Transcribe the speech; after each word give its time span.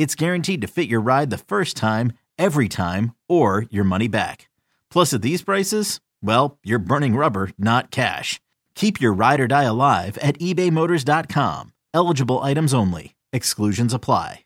it's 0.00 0.14
guaranteed 0.14 0.62
to 0.62 0.66
fit 0.66 0.88
your 0.88 1.02
ride 1.02 1.28
the 1.28 1.36
first 1.36 1.76
time, 1.76 2.14
every 2.38 2.70
time, 2.70 3.14
or 3.28 3.66
your 3.68 3.84
money 3.84 4.08
back. 4.08 4.48
Plus, 4.90 5.12
at 5.12 5.20
these 5.20 5.42
prices, 5.42 6.00
well, 6.22 6.56
you're 6.64 6.78
burning 6.78 7.16
rubber, 7.16 7.50
not 7.58 7.90
cash. 7.90 8.40
Keep 8.74 8.98
your 8.98 9.12
ride 9.12 9.40
or 9.40 9.46
die 9.46 9.64
alive 9.64 10.16
at 10.22 10.38
ebaymotors.com. 10.38 11.74
Eligible 11.92 12.38
items 12.38 12.72
only. 12.72 13.14
Exclusions 13.34 13.92
apply. 13.92 14.44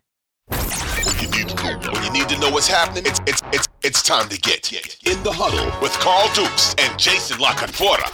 When 0.49 1.23
you 1.23 1.31
need 1.31 1.49
to 1.49 1.55
know, 1.55 1.93
when 1.93 2.03
you 2.03 2.13
need 2.13 2.29
to 2.31 2.39
know 2.41 2.51
what's 2.51 2.67
happening, 2.67 3.05
it's 3.07 3.21
it's 3.25 3.43
it's 3.53 3.69
it's 3.85 4.03
time 4.03 4.29
to 4.31 4.41
get 4.41 4.73
in 5.07 5.23
the 5.23 5.33
huddle 5.33 5.71
with 5.81 5.93
Carl 6.01 6.29
Dukes 6.35 6.75
and 6.79 6.99
Jason 6.99 7.39
La 7.39 7.53
Canfora. 7.53 8.11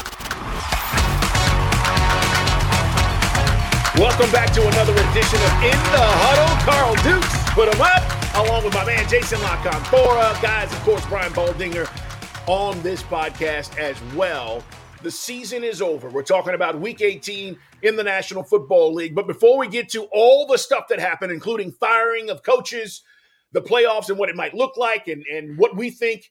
Welcome 3.99 4.31
back 4.31 4.53
to 4.53 4.61
another 4.61 4.93
edition 4.93 5.41
of 5.41 5.53
In 5.65 5.79
the 5.93 6.01
Huddle. 6.01 6.20
Carl 6.20 6.20
Up, 7.81 8.37
along 8.37 8.65
with 8.65 8.75
my 8.75 8.85
man 8.85 9.09
Jason 9.09 9.41
La 9.41 9.57
Canfora. 9.63 10.41
Guys, 10.43 10.73
of 10.73 10.79
course, 10.81 11.05
Brian 11.07 11.33
Baldinger 11.33 11.89
on 12.47 12.81
this 12.83 13.03
podcast 13.03 13.79
as 13.79 14.01
well. 14.15 14.63
The 15.03 15.11
season 15.11 15.65
is 15.65 15.81
over. 15.81 16.11
We're 16.11 16.23
talking 16.23 16.55
about 16.55 16.79
week 16.79 17.01
18 17.01 17.59
in 17.83 17.97
the 17.97 18.05
National 18.05 18.43
Football 18.43 18.93
League. 18.93 19.15
But 19.15 19.27
before 19.27 19.59
we 19.59 19.67
get 19.67 19.89
to 19.91 20.05
all 20.13 20.47
the 20.47 20.59
stuff 20.59 20.89
that 20.89 21.01
happened, 21.01 21.33
including 21.33 21.73
firing 21.73 22.29
of 22.29 22.43
coaches, 22.43 23.03
the 23.53 23.63
playoffs, 23.63 24.11
and 24.11 24.19
what 24.19 24.29
it 24.29 24.37
might 24.37 24.55
look 24.55 24.77
like, 24.77 25.09
and, 25.09 25.25
and 25.25 25.57
what 25.59 25.75
we 25.75 25.91
think 25.91 26.31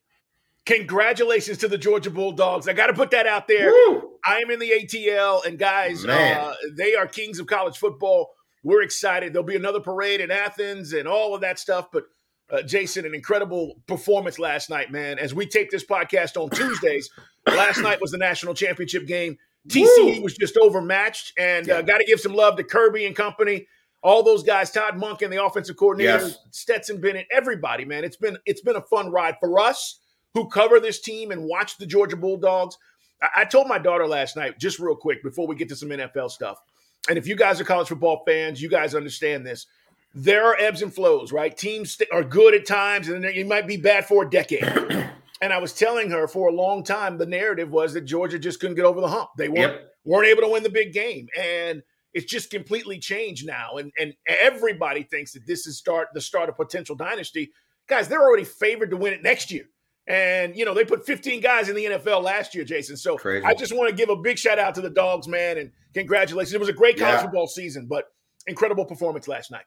Congratulations 0.69 1.57
to 1.57 1.67
the 1.67 1.79
Georgia 1.79 2.11
Bulldogs. 2.11 2.67
I 2.67 2.73
got 2.73 2.87
to 2.87 2.93
put 2.93 3.09
that 3.09 3.25
out 3.25 3.47
there. 3.47 3.71
Woo! 3.71 4.11
I 4.23 4.37
am 4.37 4.51
in 4.51 4.59
the 4.59 4.69
ATL, 4.69 5.43
and 5.43 5.57
guys, 5.57 6.05
uh, 6.05 6.53
they 6.77 6.93
are 6.93 7.07
kings 7.07 7.39
of 7.39 7.47
college 7.47 7.77
football. 7.77 8.29
We're 8.63 8.81
excited. 8.81 9.33
There'll 9.33 9.45
be 9.45 9.55
another 9.55 9.79
parade 9.79 10.21
in 10.21 10.31
Athens 10.31 10.93
and 10.93 11.07
all 11.07 11.33
of 11.33 11.41
that 11.41 11.59
stuff. 11.59 11.87
But 11.91 12.03
uh, 12.51 12.61
Jason, 12.63 13.05
an 13.05 13.13
incredible 13.13 13.75
performance 13.87 14.39
last 14.39 14.69
night, 14.69 14.91
man. 14.91 15.19
As 15.19 15.33
we 15.33 15.45
tape 15.45 15.69
this 15.69 15.85
podcast 15.85 16.35
on 16.35 16.49
Tuesdays, 16.49 17.09
last 17.47 17.79
night 17.81 18.01
was 18.01 18.11
the 18.11 18.17
national 18.17 18.53
championship 18.55 19.05
game. 19.07 19.37
TCU 19.67 20.21
was 20.23 20.35
just 20.35 20.57
overmatched, 20.57 21.33
and 21.37 21.69
uh, 21.69 21.81
got 21.81 21.97
to 21.99 22.05
give 22.05 22.19
some 22.19 22.33
love 22.33 22.55
to 22.57 22.63
Kirby 22.63 23.05
and 23.05 23.15
company. 23.15 23.67
All 24.01 24.23
those 24.23 24.41
guys, 24.41 24.71
Todd 24.71 24.95
Monken 24.95 25.23
and 25.23 25.33
the 25.33 25.43
offensive 25.43 25.75
coordinator, 25.75 26.25
Yes. 26.25 26.37
Stetson 26.51 27.01
Bennett, 27.01 27.27
everybody, 27.29 27.83
man. 27.83 28.03
It's 28.05 28.15
been 28.15 28.37
it's 28.45 28.61
been 28.61 28.77
a 28.77 28.81
fun 28.81 29.11
ride 29.11 29.35
for 29.39 29.59
us 29.59 29.99
who 30.33 30.47
cover 30.47 30.79
this 30.79 31.01
team 31.01 31.31
and 31.31 31.43
watch 31.43 31.77
the 31.77 31.85
Georgia 31.85 32.15
Bulldogs. 32.15 32.77
I, 33.21 33.41
I 33.41 33.45
told 33.45 33.67
my 33.67 33.77
daughter 33.77 34.07
last 34.07 34.37
night, 34.37 34.57
just 34.57 34.79
real 34.79 34.95
quick, 34.95 35.21
before 35.21 35.45
we 35.45 35.55
get 35.55 35.67
to 35.69 35.75
some 35.75 35.89
NFL 35.89 36.31
stuff. 36.31 36.59
And 37.07 37.17
if 37.17 37.27
you 37.27 37.35
guys 37.35 37.59
are 37.61 37.63
college 37.63 37.87
football 37.87 38.23
fans, 38.25 38.61
you 38.61 38.69
guys 38.69 38.93
understand 38.95 39.45
this. 39.45 39.65
There 40.13 40.43
are 40.45 40.57
ebbs 40.59 40.81
and 40.81 40.93
flows, 40.93 41.31
right? 41.31 41.55
Teams 41.55 41.99
are 42.11 42.23
good 42.23 42.53
at 42.53 42.65
times, 42.65 43.09
and 43.09 43.23
then 43.23 43.33
you 43.33 43.45
might 43.45 43.67
be 43.67 43.77
bad 43.77 44.05
for 44.05 44.25
a 44.25 44.29
decade. 44.29 44.63
and 45.41 45.53
I 45.53 45.59
was 45.59 45.73
telling 45.73 46.09
her 46.11 46.27
for 46.27 46.49
a 46.49 46.51
long 46.53 46.83
time, 46.83 47.17
the 47.17 47.25
narrative 47.25 47.69
was 47.71 47.93
that 47.93 48.01
Georgia 48.01 48.39
just 48.39 48.59
couldn't 48.59 48.75
get 48.75 48.85
over 48.85 49.01
the 49.01 49.07
hump. 49.07 49.29
They 49.37 49.49
weren't 49.49 49.73
Yep. 49.73 49.93
weren't 50.05 50.27
able 50.27 50.41
to 50.41 50.49
win 50.49 50.63
the 50.63 50.69
big 50.69 50.93
game, 50.93 51.27
and 51.39 51.83
it's 52.13 52.25
just 52.25 52.49
completely 52.49 52.97
changed 52.99 53.45
now. 53.45 53.77
And 53.77 53.91
and 53.99 54.13
everybody 54.27 55.03
thinks 55.03 55.31
that 55.33 55.45
this 55.45 55.67
is 55.67 55.77
start 55.77 56.07
the 56.13 56.21
start 56.21 56.49
of 56.49 56.55
potential 56.57 56.95
dynasty. 56.95 57.51
Guys, 57.87 58.07
they're 58.07 58.21
already 58.21 58.43
favored 58.43 58.89
to 58.91 58.97
win 58.97 59.13
it 59.13 59.21
next 59.23 59.51
year. 59.51 59.65
And 60.09 60.55
you 60.57 60.65
know 60.65 60.73
they 60.73 60.83
put 60.83 61.05
15 61.05 61.39
guys 61.39 61.69
in 61.69 61.75
the 61.75 61.85
NFL 61.85 62.23
last 62.23 62.55
year, 62.55 62.63
Jason. 62.65 62.97
So 62.97 63.15
Crazy. 63.15 63.45
I 63.45 63.53
just 63.53 63.73
want 63.75 63.89
to 63.89 63.95
give 63.95 64.09
a 64.09 64.15
big 64.15 64.37
shout 64.39 64.57
out 64.59 64.73
to 64.75 64.81
the 64.81 64.89
dogs, 64.89 65.27
man, 65.27 65.59
and 65.59 65.71
congratulations. 65.93 66.51
It 66.53 66.59
was 66.59 66.67
a 66.67 66.73
great 66.73 66.97
college 66.97 67.17
Yeah. 67.17 67.21
football 67.21 67.45
season, 67.47 67.85
but 67.85 68.05
incredible 68.47 68.85
performance 68.85 69.27
last 69.27 69.51
night. 69.51 69.65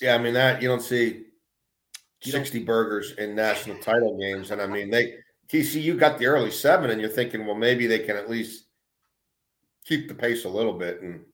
Yeah, 0.00 0.14
I 0.14 0.18
mean 0.18 0.32
that 0.34 0.62
you 0.62 0.68
don't 0.68 0.80
see 0.80 1.26
You 2.22 2.32
don't- 2.32 2.40
sixty 2.42 2.60
burgers 2.62 3.12
in 3.18 3.34
national 3.34 3.78
title 3.78 4.16
games, 4.18 4.52
and 4.52 4.62
I 4.62 4.66
mean 4.68 4.90
they 4.90 5.16
TCU 5.48 5.98
got 5.98 6.18
the 6.18 6.26
early 6.26 6.52
seven, 6.52 6.90
and 6.90 7.00
you're 7.00 7.10
thinking, 7.10 7.44
well, 7.44 7.56
maybe 7.56 7.86
they 7.88 7.98
can 7.98 8.16
at 8.16 8.30
least 8.30 8.66
keep 9.84 10.06
the 10.08 10.14
pace 10.14 10.44
a 10.44 10.48
little 10.48 10.72
bit, 10.72 11.02
and 11.02 11.24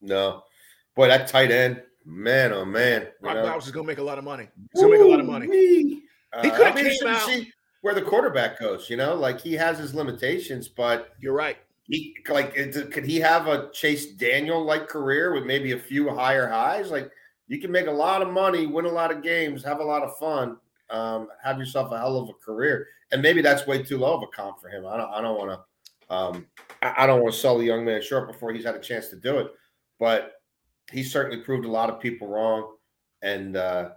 no, 0.00 0.42
boy, 0.96 1.06
that 1.08 1.28
tight 1.28 1.50
end, 1.52 1.82
man, 2.04 2.52
oh 2.52 2.64
man, 2.64 3.08
Brock. 3.20 3.36
Bowers 3.44 3.66
is 3.66 3.70
going 3.72 3.84
to 3.86 3.88
make 3.92 3.98
a 3.98 4.02
lot 4.02 4.18
of 4.18 4.24
money. 4.24 4.48
He's 4.72 4.82
going 4.82 4.92
to 4.92 4.98
make 4.98 5.06
a 5.06 5.10
lot 5.10 5.20
of 5.20 5.26
money. 5.26 6.02
Uh, 6.32 6.42
He 6.42 6.50
coulda 6.50 6.64
I'll 6.66 6.72
came 6.74 7.06
out- 7.06 7.26
see 7.28 7.52
where 7.84 7.94
the 7.94 8.00
quarterback 8.00 8.58
goes. 8.58 8.88
You 8.88 8.96
know, 8.96 9.14
like 9.14 9.38
he 9.38 9.52
has 9.52 9.78
his 9.78 9.94
limitations, 9.94 10.68
but 10.68 11.14
You're 11.20 11.34
right. 11.34 11.58
he 11.82 12.16
like 12.30 12.54
could 12.54 13.04
he 13.04 13.16
have 13.16 13.46
a 13.46 13.70
Chase 13.72 14.06
Daniel 14.14 14.64
like 14.64 14.88
career 14.88 15.34
with 15.34 15.44
maybe 15.44 15.72
a 15.72 15.78
few 15.78 16.08
higher 16.08 16.48
highs? 16.48 16.90
Like 16.90 17.10
you 17.46 17.60
can 17.60 17.70
make 17.70 17.86
a 17.86 17.90
lot 17.90 18.22
of 18.22 18.30
money, 18.30 18.64
win 18.64 18.86
a 18.86 18.88
lot 18.88 19.12
of 19.12 19.22
games, 19.22 19.62
have 19.64 19.80
a 19.80 19.84
lot 19.84 20.02
of 20.02 20.16
fun, 20.16 20.56
um, 20.88 21.28
have 21.42 21.58
yourself 21.58 21.92
a 21.92 21.98
hell 21.98 22.16
of 22.16 22.30
a 22.30 22.32
career, 22.32 22.86
and 23.12 23.20
maybe 23.20 23.42
that's 23.42 23.66
way 23.66 23.82
too 23.82 23.98
low 23.98 24.16
of 24.16 24.22
a 24.22 24.28
comp 24.28 24.62
for 24.62 24.70
him. 24.70 24.86
I 24.86 24.96
don't, 24.96 25.10
I 25.12 25.20
don't 25.20 25.36
want 25.38 25.50
to, 25.50 26.14
um, 26.14 26.46
I, 26.80 27.04
I 27.04 27.06
don't 27.06 27.20
want 27.20 27.34
to 27.34 27.40
sell 27.40 27.58
the 27.58 27.66
young 27.66 27.84
man 27.84 28.00
short 28.00 28.32
before 28.32 28.54
he's 28.54 28.64
had 28.64 28.76
a 28.76 28.80
chance 28.80 29.08
to 29.08 29.16
do 29.16 29.40
it, 29.40 29.48
but 29.98 30.40
he 30.90 31.02
certainly 31.02 31.44
proved 31.44 31.66
a 31.66 31.70
lot 31.70 31.90
of 31.90 32.00
people 32.00 32.28
wrong, 32.28 32.76
and 33.20 33.58
uh, 33.58 33.90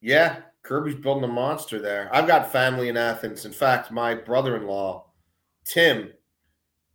yeah, 0.00 0.42
Kirby's 0.66 0.96
building 0.96 1.24
a 1.24 1.32
monster 1.32 1.78
there. 1.78 2.10
I've 2.12 2.26
got 2.26 2.50
family 2.50 2.88
in 2.88 2.96
Athens. 2.96 3.44
In 3.44 3.52
fact, 3.52 3.92
my 3.92 4.14
brother-in-law, 4.14 5.06
Tim, 5.64 6.12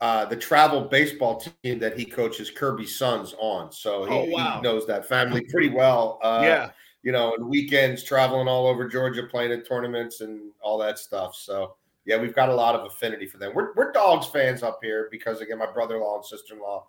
uh, 0.01 0.25
the 0.25 0.35
travel 0.35 0.81
baseball 0.81 1.41
team 1.63 1.79
that 1.79 1.97
he 1.97 2.03
coaches 2.05 2.51
Kirby's 2.51 2.97
sons 2.97 3.33
on. 3.39 3.71
So 3.71 4.03
he, 4.03 4.13
Oh, 4.13 4.25
wow. 4.25 4.55
he 4.57 4.61
knows 4.61 4.85
that 4.87 5.07
family 5.07 5.45
pretty 5.49 5.69
well. 5.69 6.19
Uh, 6.21 6.41
yeah. 6.43 6.71
You 7.03 7.11
know, 7.11 7.33
and 7.33 7.47
weekends 7.47 8.03
traveling 8.03 8.47
all 8.47 8.67
over 8.67 8.87
Georgia, 8.87 9.23
playing 9.23 9.51
at 9.53 9.65
tournaments 9.65 10.21
and 10.21 10.51
all 10.61 10.77
that 10.79 10.99
stuff. 10.99 11.33
So 11.35 11.75
yeah, 12.05 12.17
we've 12.17 12.35
got 12.35 12.49
a 12.49 12.53
lot 12.53 12.75
of 12.75 12.85
affinity 12.85 13.25
for 13.25 13.37
them. 13.37 13.53
We're, 13.55 13.73
we're 13.75 13.91
dogs 13.91 14.27
fans 14.27 14.63
up 14.63 14.79
here 14.83 15.07
because 15.11 15.39
again, 15.39 15.59
my 15.59 15.71
brother-in-law 15.71 16.17
and 16.17 16.25
sister-in-law 16.25 16.85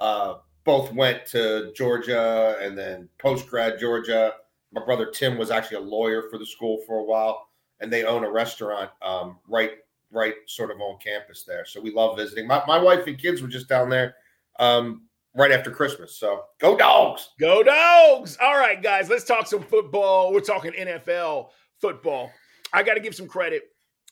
uh, 0.00 0.34
both 0.64 0.92
went 0.92 1.24
to 1.26 1.72
Georgia 1.74 2.56
and 2.60 2.76
then 2.76 3.08
post-grad 3.18 3.78
Georgia. 3.80 4.34
My 4.76 4.84
brother 4.84 5.06
Tim 5.06 5.38
was 5.38 5.50
actually 5.50 5.78
a 5.78 5.88
lawyer 5.88 6.24
for 6.30 6.38
the 6.38 6.44
school 6.44 6.82
for 6.86 6.98
a 6.98 7.04
while, 7.04 7.48
and 7.80 7.90
they 7.90 8.04
own 8.04 8.24
a 8.24 8.30
restaurant 8.30 8.90
um, 9.00 9.38
right 9.48 9.70
right 10.12 10.34
sort 10.46 10.70
of 10.70 10.78
on 10.80 10.98
campus 10.98 11.44
there. 11.44 11.64
So 11.64 11.80
we 11.80 11.90
love 11.90 12.18
visiting. 12.18 12.46
My, 12.46 12.62
my 12.66 12.78
wife 12.78 13.06
and 13.06 13.18
kids 13.18 13.40
were 13.40 13.48
just 13.48 13.68
down 13.68 13.88
there 13.88 14.14
um, 14.60 15.06
right 15.34 15.50
after 15.50 15.70
Christmas. 15.70 16.18
So 16.18 16.42
go 16.60 16.76
dogs. 16.76 17.30
Go 17.40 17.62
dogs! 17.62 18.36
All 18.40 18.56
right, 18.56 18.80
guys, 18.82 19.08
let's 19.08 19.24
talk 19.24 19.46
some 19.46 19.62
football. 19.62 20.30
We're 20.30 20.40
talking 20.40 20.72
NFL 20.72 21.48
football. 21.80 22.30
I 22.70 22.82
got 22.82 22.94
to 22.94 23.00
give 23.00 23.14
some 23.14 23.28
credit, 23.28 23.62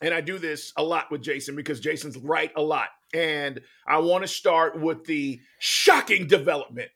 and 0.01 0.15
I 0.15 0.23
do 0.23 0.39
this 0.39 0.73
a 0.79 0.83
lot 0.83 1.11
with 1.11 1.21
Jason 1.21 1.57
because 1.57 1.79
Jason's 1.79 2.17
right 2.17 2.53
a 2.57 2.63
lot. 2.63 2.89
And 3.13 3.61
I 3.87 3.99
want 3.99 4.25
to 4.25 4.29
start 4.29 4.81
with 4.81 5.05
the 5.05 5.41
shocking 5.59 6.27
development. 6.27 6.91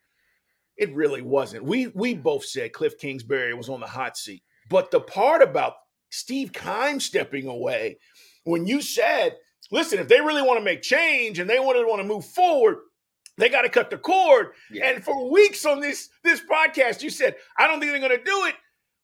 It 0.79 0.95
really 0.95 1.23
wasn't. 1.23 1.65
We 1.65 1.89
we 1.89 2.15
both 2.15 2.45
said 2.45 2.73
Kliff 2.73 2.99
Kingsbury 2.99 3.53
was 3.53 3.69
on 3.69 3.81
the 3.81 3.87
hot 3.87 4.17
seat, 4.17 4.43
but 4.71 4.91
the 4.91 5.01
part 5.01 5.43
about 5.43 5.75
Steve 6.11 6.53
Keim 6.53 7.01
stepping 7.01 7.49
away, 7.49 7.99
when 8.45 8.65
you 8.65 8.81
said, 8.81 9.37
"Listen, 9.73 9.99
if 9.99 10.07
they 10.07 10.21
really 10.21 10.43
want 10.43 10.59
to 10.59 10.65
make 10.65 10.83
change 10.83 11.41
and 11.41 11.51
they 11.51 11.59
want 11.59 11.77
to 11.77 11.87
want 11.87 12.01
to 12.01 12.07
move 12.07 12.25
forward, 12.25 12.79
they 13.37 13.49
got 13.49 13.63
to 13.63 13.69
cut 13.69 13.91
the 13.91 13.99
cord." 13.99 14.53
Yeah. 14.71 14.87
And 14.87 15.05
for 15.05 15.31
weeks 15.31 15.67
on 15.67 15.81
this 15.81 16.11
this 16.23 16.41
podcast, 16.41 17.03
you 17.03 17.11
said, 17.11 17.35
"I 17.59 17.67
don't 17.67 17.81
think 17.81 17.91
they're 17.91 18.09
going 18.09 18.17
to 18.17 18.25
do 18.25 18.45
it." 18.47 18.55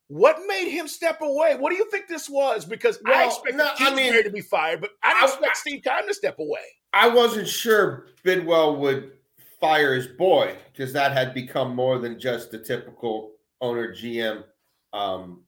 What 0.08 0.42
made 0.46 0.70
him 0.70 0.86
step 0.86 1.22
away? 1.22 1.56
What 1.56 1.70
do 1.70 1.76
you 1.76 1.90
think 1.90 2.06
this 2.06 2.28
was? 2.28 2.64
Because 2.64 3.00
well, 3.04 3.18
I 3.18 3.24
expected 3.24 3.56
no, 3.56 3.70
Kingsbury 3.76 4.08
I 4.08 4.12
mean, 4.12 4.24
to 4.24 4.30
be 4.30 4.42
fired, 4.42 4.80
but 4.80 4.90
I 5.02 5.14
didn't 5.14 5.22
I, 5.22 5.26
expect 5.26 5.56
I, 5.56 5.58
Steve 5.58 5.82
Keim 5.82 6.06
to 6.06 6.14
step 6.14 6.38
away. 6.38 6.60
I 6.92 7.08
wasn't 7.08 7.48
sure 7.48 8.06
Bidwell 8.22 8.76
would 8.76 9.10
fire 9.64 9.94
his 9.94 10.06
boy 10.06 10.54
because 10.70 10.92
that 10.92 11.12
had 11.12 11.32
become 11.32 11.74
more 11.74 11.98
than 11.98 12.20
just 12.20 12.50
the 12.50 12.58
typical 12.58 13.32
owner 13.62 13.94
GM 13.94 14.44
um, 14.92 15.42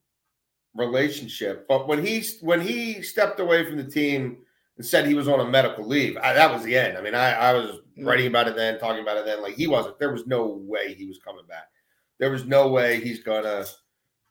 relationship. 0.73 1.67
But 1.67 1.87
when 1.87 2.03
he 2.03 2.23
when 2.41 2.59
he 2.59 3.03
stepped 3.03 3.39
away 3.39 3.63
from 3.63 3.77
the 3.77 3.83
team 3.83 4.37
and 4.77 4.85
said 4.85 5.05
he 5.05 5.13
was 5.13 5.27
on 5.27 5.39
a 5.39 5.45
medical 5.45 5.85
leave, 5.85 6.17
I, 6.17 6.33
that 6.33 6.51
was 6.51 6.63
the 6.63 6.75
end. 6.75 6.97
I 6.97 7.01
mean, 7.01 7.13
I, 7.13 7.31
I 7.31 7.53
was 7.53 7.79
mm. 7.95 8.07
writing 8.07 8.25
about 8.25 8.47
it 8.47 8.55
then, 8.55 8.79
talking 8.79 9.03
about 9.03 9.17
it 9.17 9.25
then. 9.25 9.43
Like 9.43 9.53
he 9.53 9.67
wasn't. 9.67 9.99
There 9.99 10.11
was 10.11 10.25
no 10.25 10.47
way 10.47 10.95
he 10.95 11.05
was 11.05 11.19
coming 11.19 11.45
back. 11.47 11.67
There 12.17 12.31
was 12.31 12.45
no 12.45 12.69
way 12.69 12.99
he's 12.99 13.21
gonna 13.21 13.65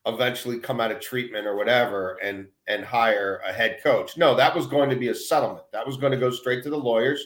eventually 0.05 0.59
come 0.59 0.81
out 0.81 0.91
of 0.91 0.99
treatment 0.99 1.47
or 1.47 1.55
whatever 1.55 2.19
and 2.25 2.49
and 2.67 2.85
hire 2.85 3.41
a 3.47 3.53
head 3.53 3.79
coach. 3.85 4.17
No, 4.17 4.35
that 4.35 4.53
was 4.53 4.67
going 4.67 4.91
to 4.91 4.97
be 4.97 5.11
a 5.11 5.15
settlement. 5.15 5.65
That 5.73 5.87
was 5.87 5.97
going 5.97 6.11
to 6.11 6.19
go 6.19 6.31
straight 6.31 6.65
to 6.65 6.71
the 6.71 6.77
lawyers, 6.77 7.25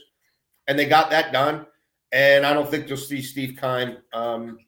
and 0.67 0.79
they 0.79 0.85
got 0.85 1.09
that 1.09 1.33
done. 1.33 1.65
And 2.13 2.45
I 2.45 2.53
don't 2.53 2.69
think 2.69 2.89
you'll 2.89 2.99
see 2.99 3.23
Steve 3.23 3.59
Keim. 3.61 3.99
Um, 4.13 4.59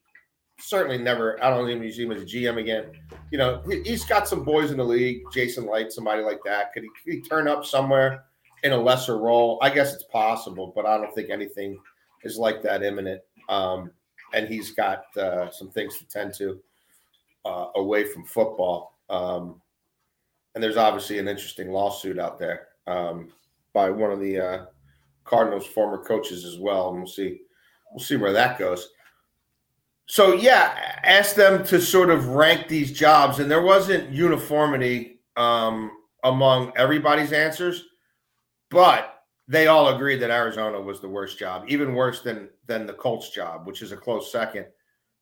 certainly 0.61 0.99
never. 0.99 1.43
I 1.43 1.51
don't 1.51 1.69
even 1.69 1.91
see 1.93 2.05
him 2.05 2.13
as 2.13 2.23
a 2.23 2.27
GM 2.27 2.59
again. 2.59 2.93
You 3.31 3.39
know, 3.39 3.63
he, 3.69 3.91
has 3.91 4.05
got 4.05 4.29
some 4.29 4.45
boys 4.45 4.71
in 4.71 4.77
the 4.77 4.85
league. 4.85 5.23
Jason 5.33 5.67
Licht, 5.67 5.93
somebody 5.93 6.23
like 6.23 6.41
that. 6.45 6.73
Could 6.73 6.85
he, 6.85 6.89
could 6.89 7.15
he 7.15 7.21
turn 7.23 7.49
up 7.49 7.65
somewhere 7.65 8.25
in 8.63 8.73
a 8.73 8.77
lesser 8.77 9.19
role? 9.19 9.59
I 9.61 9.71
guess 9.71 9.93
it's 9.93 10.05
possible, 10.05 10.73
but 10.75 10.87
I 10.87 10.97
don't 10.99 11.13
think 11.15 11.31
anything 11.31 11.79
is 12.23 12.39
like 12.39 12.63
that 12.63 12.83
imminent. 12.83 13.21
Um, 13.49 13.91
and 14.35 14.49
he's 14.49 14.71
got 14.71 15.05
uh, 15.17 15.51
some 15.51 15.71
things 15.71 15.99
to 15.99 16.07
tend 16.07 16.35
to 16.35 16.61
uh, 17.45 17.67
away 17.75 18.05
from 18.05 18.25
football. 18.25 18.99
Um, 19.11 19.61
and 20.55 20.63
there's 20.63 20.77
obviously 20.77 21.19
an 21.19 21.29
interesting 21.29 21.71
lawsuit 21.71 22.19
out 22.19 22.39
there 22.39 22.69
um, 22.87 23.33
by 23.73 23.91
one 23.91 24.13
of 24.13 24.21
the 24.21 24.39
uh, 24.39 24.65
Cardinals' 25.25 25.67
former 25.67 26.03
coaches 26.03 26.45
as 26.45 26.59
well, 26.59 26.91
and 26.91 26.99
we'll 26.99 27.07
see 27.07 27.41
we'll 27.91 28.05
see 28.05 28.17
where 28.17 28.33
that 28.33 28.59
goes. 28.59 28.89
So 30.07 30.35
yeah, 30.35 30.99
ask 31.05 31.35
them 31.35 31.65
to 31.65 31.81
sort 31.81 32.11
of 32.11 32.29
rank 32.29 32.69
these 32.69 32.93
jobs, 32.93 33.39
and 33.39 33.51
there 33.51 33.63
wasn't 33.63 34.11
uniformity 34.11 35.21
um, 35.37 35.91
among 36.25 36.73
everybody's 36.77 37.33
answers, 37.33 37.85
but 38.71 39.25
they 39.49 39.67
all 39.67 39.95
agreed 39.95 40.19
that 40.19 40.31
Arizona 40.31 40.81
was 40.81 41.01
the 41.01 41.09
worst 41.09 41.39
job, 41.39 41.65
even 41.69 41.95
worse 41.95 42.23
than 42.23 42.49
than 42.67 42.87
the 42.87 42.93
Colts 42.93 43.31
job, 43.31 43.67
which 43.67 43.83
is 43.83 43.93
a 43.93 43.97
close 43.97 44.31
second 44.31 44.67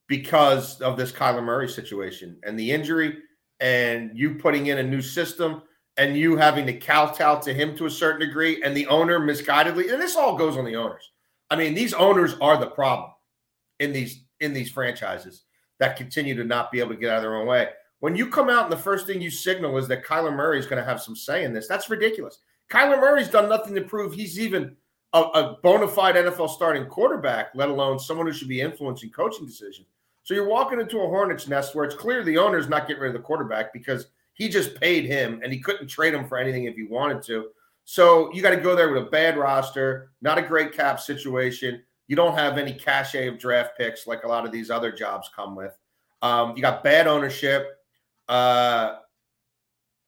because 0.07 0.81
of 0.81 0.97
this 0.97 1.13
Kyler 1.13 1.43
Murray 1.43 1.69
situation 1.69 2.39
and 2.43 2.59
the 2.59 2.71
injury, 2.71 3.19
and 3.61 4.11
you 4.19 4.35
putting 4.35 4.67
in 4.67 4.79
a 4.79 4.83
new 4.83 5.01
system 5.01 5.63
and 6.01 6.17
you 6.17 6.35
having 6.35 6.65
to 6.65 6.73
kowtow 6.73 7.39
to 7.41 7.53
him 7.53 7.77
to 7.77 7.85
a 7.85 7.91
certain 7.91 8.27
degree, 8.27 8.63
and 8.63 8.75
the 8.75 8.87
owner 8.87 9.21
misguidedly, 9.21 9.93
and 9.93 10.01
this 10.01 10.17
all 10.17 10.35
goes 10.35 10.57
on 10.57 10.65
the 10.65 10.75
owners. 10.75 11.11
I 11.51 11.57
mean, 11.57 11.75
these 11.75 11.93
owners 11.93 12.37
are 12.41 12.57
the 12.57 12.69
problem 12.69 13.11
in 13.81 13.93
these 13.93 14.23
in 14.41 14.55
these 14.55 14.71
franchises 14.71 15.43
that 15.79 15.97
continue 15.97 16.35
to 16.35 16.45
not 16.45 16.73
be 16.73 16.81
able 16.81 16.95
to 16.95 16.97
get 16.97 17.11
out 17.11 17.17
of 17.19 17.23
their 17.23 17.37
own 17.37 17.47
way. 17.47 17.69
When 17.99 18.17
you 18.17 18.29
come 18.29 18.49
out 18.49 18.65
and 18.65 18.73
the 18.73 18.79
first 18.79 19.07
thing 19.07 19.21
you 19.21 19.31
signal 19.31 19.77
is 19.77 19.89
that 19.89 20.03
Kyler 20.03 20.35
Murray 20.35 20.59
is 20.59 20.65
going 20.65 20.83
to 20.83 20.89
have 20.89 21.03
some 21.03 21.15
say 21.15 21.45
in 21.45 21.53
this, 21.53 21.69
that's 21.69 21.91
ridiculous. 21.91 22.39
Kyler 22.71 22.99
Murray's 22.99 23.29
done 23.29 23.51
nothing 23.51 23.75
to 23.75 23.83
prove 23.83 24.15
he's 24.15 24.41
even 24.41 24.75
a, 25.13 25.21
a 25.21 25.59
bona 25.63 25.87
fide 25.87 26.15
NFL 26.15 26.49
starting 26.49 26.87
quarterback, 26.87 27.49
let 27.55 27.69
alone 27.69 27.99
someone 27.99 28.27
who 28.27 28.33
should 28.33 28.49
be 28.49 28.63
influencing 28.63 29.11
coaching 29.11 29.45
decisions. 29.45 29.87
So 30.23 30.33
you're 30.33 30.49
walking 30.49 30.81
into 30.81 31.01
a 31.01 31.09
hornet's 31.09 31.47
nest 31.47 31.75
where 31.75 31.85
it's 31.85 31.95
clear 31.95 32.25
the 32.25 32.39
owner's 32.39 32.71
not 32.71 32.87
getting 32.87 33.03
rid 33.03 33.15
of 33.15 33.21
the 33.21 33.27
quarterback 33.27 33.75
because 33.75 34.07
he 34.35 34.49
just 34.49 34.75
paid 34.81 35.05
him 35.05 35.41
and 35.43 35.53
he 35.53 35.59
couldn't 35.59 35.89
trade 35.89 36.15
him 36.15 36.27
for 36.27 36.39
anything 36.39 36.65
if 36.65 36.75
he 36.75 36.85
wanted 36.85 37.23
to. 37.25 37.49
So 37.85 38.33
you 38.33 38.43
got 38.43 38.51
to 38.51 38.57
go 38.57 38.77
there 38.77 38.93
with 38.93 39.03
a 39.03 39.11
bad 39.11 39.37
roster, 39.37 40.13
not 40.23 40.39
a 40.39 40.43
great 40.43 40.73
cap 40.73 41.01
situation. 41.01 41.83
You 42.09 42.17
don't 42.17 42.37
have 42.37 42.59
any 42.59 42.73
cachet 42.73 43.29
of 43.29 43.39
draft 43.39 43.77
picks 43.77 44.07
like 44.07 44.25
a 44.25 44.29
lot 44.29 44.45
of 44.45 44.53
these 44.53 44.71
other 44.71 44.93
jobs 44.93 45.31
come 45.35 45.55
with. 45.55 45.77
Um, 46.23 46.55
you 46.57 46.63
got 46.63 46.85
bad 46.85 47.07
ownership. 47.07 47.67
Uh, 48.29 48.97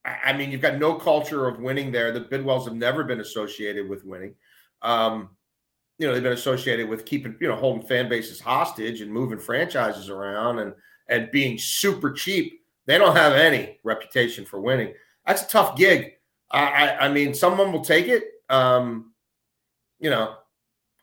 I 0.05 0.33
mean, 0.33 0.51
you've 0.51 0.61
got 0.61 0.79
no 0.79 0.95
culture 0.95 1.47
of 1.47 1.61
winning 1.61 1.93
there. 1.93 2.13
The 2.13 2.21
Bidwells 2.21 2.65
have 2.65 2.75
never 2.75 3.05
been 3.05 3.21
associated 3.21 3.89
with 3.89 4.05
winning. 4.05 4.35
Um, 4.83 5.31
you 6.03 6.09
know 6.09 6.15
they've 6.15 6.23
been 6.23 6.33
associated 6.33 6.89
with 6.89 7.05
keeping 7.05 7.37
you 7.41 7.47
know 7.47 7.55
holding 7.55 7.87
fan 7.87 8.09
bases 8.09 8.41
hostage 8.41 9.01
and 9.01 9.13
moving 9.13 9.39
franchises 9.39 10.09
around 10.09 10.59
and 10.59 10.75
and 11.09 11.31
being 11.31 11.57
super 11.59 12.11
cheap. 12.11 12.62
They 12.87 12.99
don't 12.99 13.17
have 13.17 13.35
any 13.35 13.79
reputation 13.85 14.45
for 14.45 14.61
winning. 14.61 14.95
That's 15.27 15.43
a 15.43 15.49
tough 15.49 15.77
gig. 15.77 16.13
I 16.51 16.61
I, 16.61 17.07
I 17.07 17.09
mean, 17.09 17.35
someone 17.35 17.73
will 17.73 17.85
take 17.85 18.09
it. 18.09 18.25
Um, 18.49 19.13
you 20.01 20.11
know, 20.11 20.35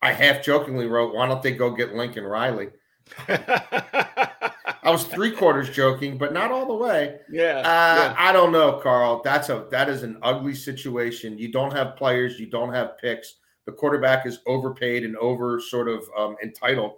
I 0.02 0.12
half 0.14 0.44
jokingly 0.44 0.88
wrote, 0.88 1.14
"Why 1.14 1.28
don't 1.28 1.42
they 1.42 1.52
go 1.52 1.72
get 1.72 1.96
Lincoln 1.96 2.26
Riley?" 2.26 2.70
I 3.28 4.92
was 4.92 5.04
three 5.04 5.32
quarters 5.32 5.70
joking, 5.70 6.18
but 6.18 6.34
not 6.34 6.52
all 6.52 6.66
the 6.66 6.74
way. 6.74 7.20
Yeah, 7.32 7.60
uh, 7.60 7.62
yeah, 7.64 8.16
I 8.18 8.32
don't 8.32 8.52
know, 8.52 8.74
Carl. 8.74 9.22
That's 9.24 9.50
a 9.50 9.68
that 9.72 9.90
is 9.90 10.04
an 10.04 10.18
ugly 10.22 10.56
situation. 10.56 11.38
You 11.38 11.52
don't 11.52 11.72
have 11.74 11.96
players, 11.96 12.40
you 12.40 12.48
don't 12.48 12.74
have 12.74 12.98
picks 12.98 13.36
the 13.70 13.76
quarterback 13.76 14.26
is 14.26 14.40
overpaid 14.48 15.04
and 15.04 15.16
over 15.18 15.60
sort 15.60 15.88
of 15.88 16.04
um, 16.18 16.36
entitled 16.42 16.94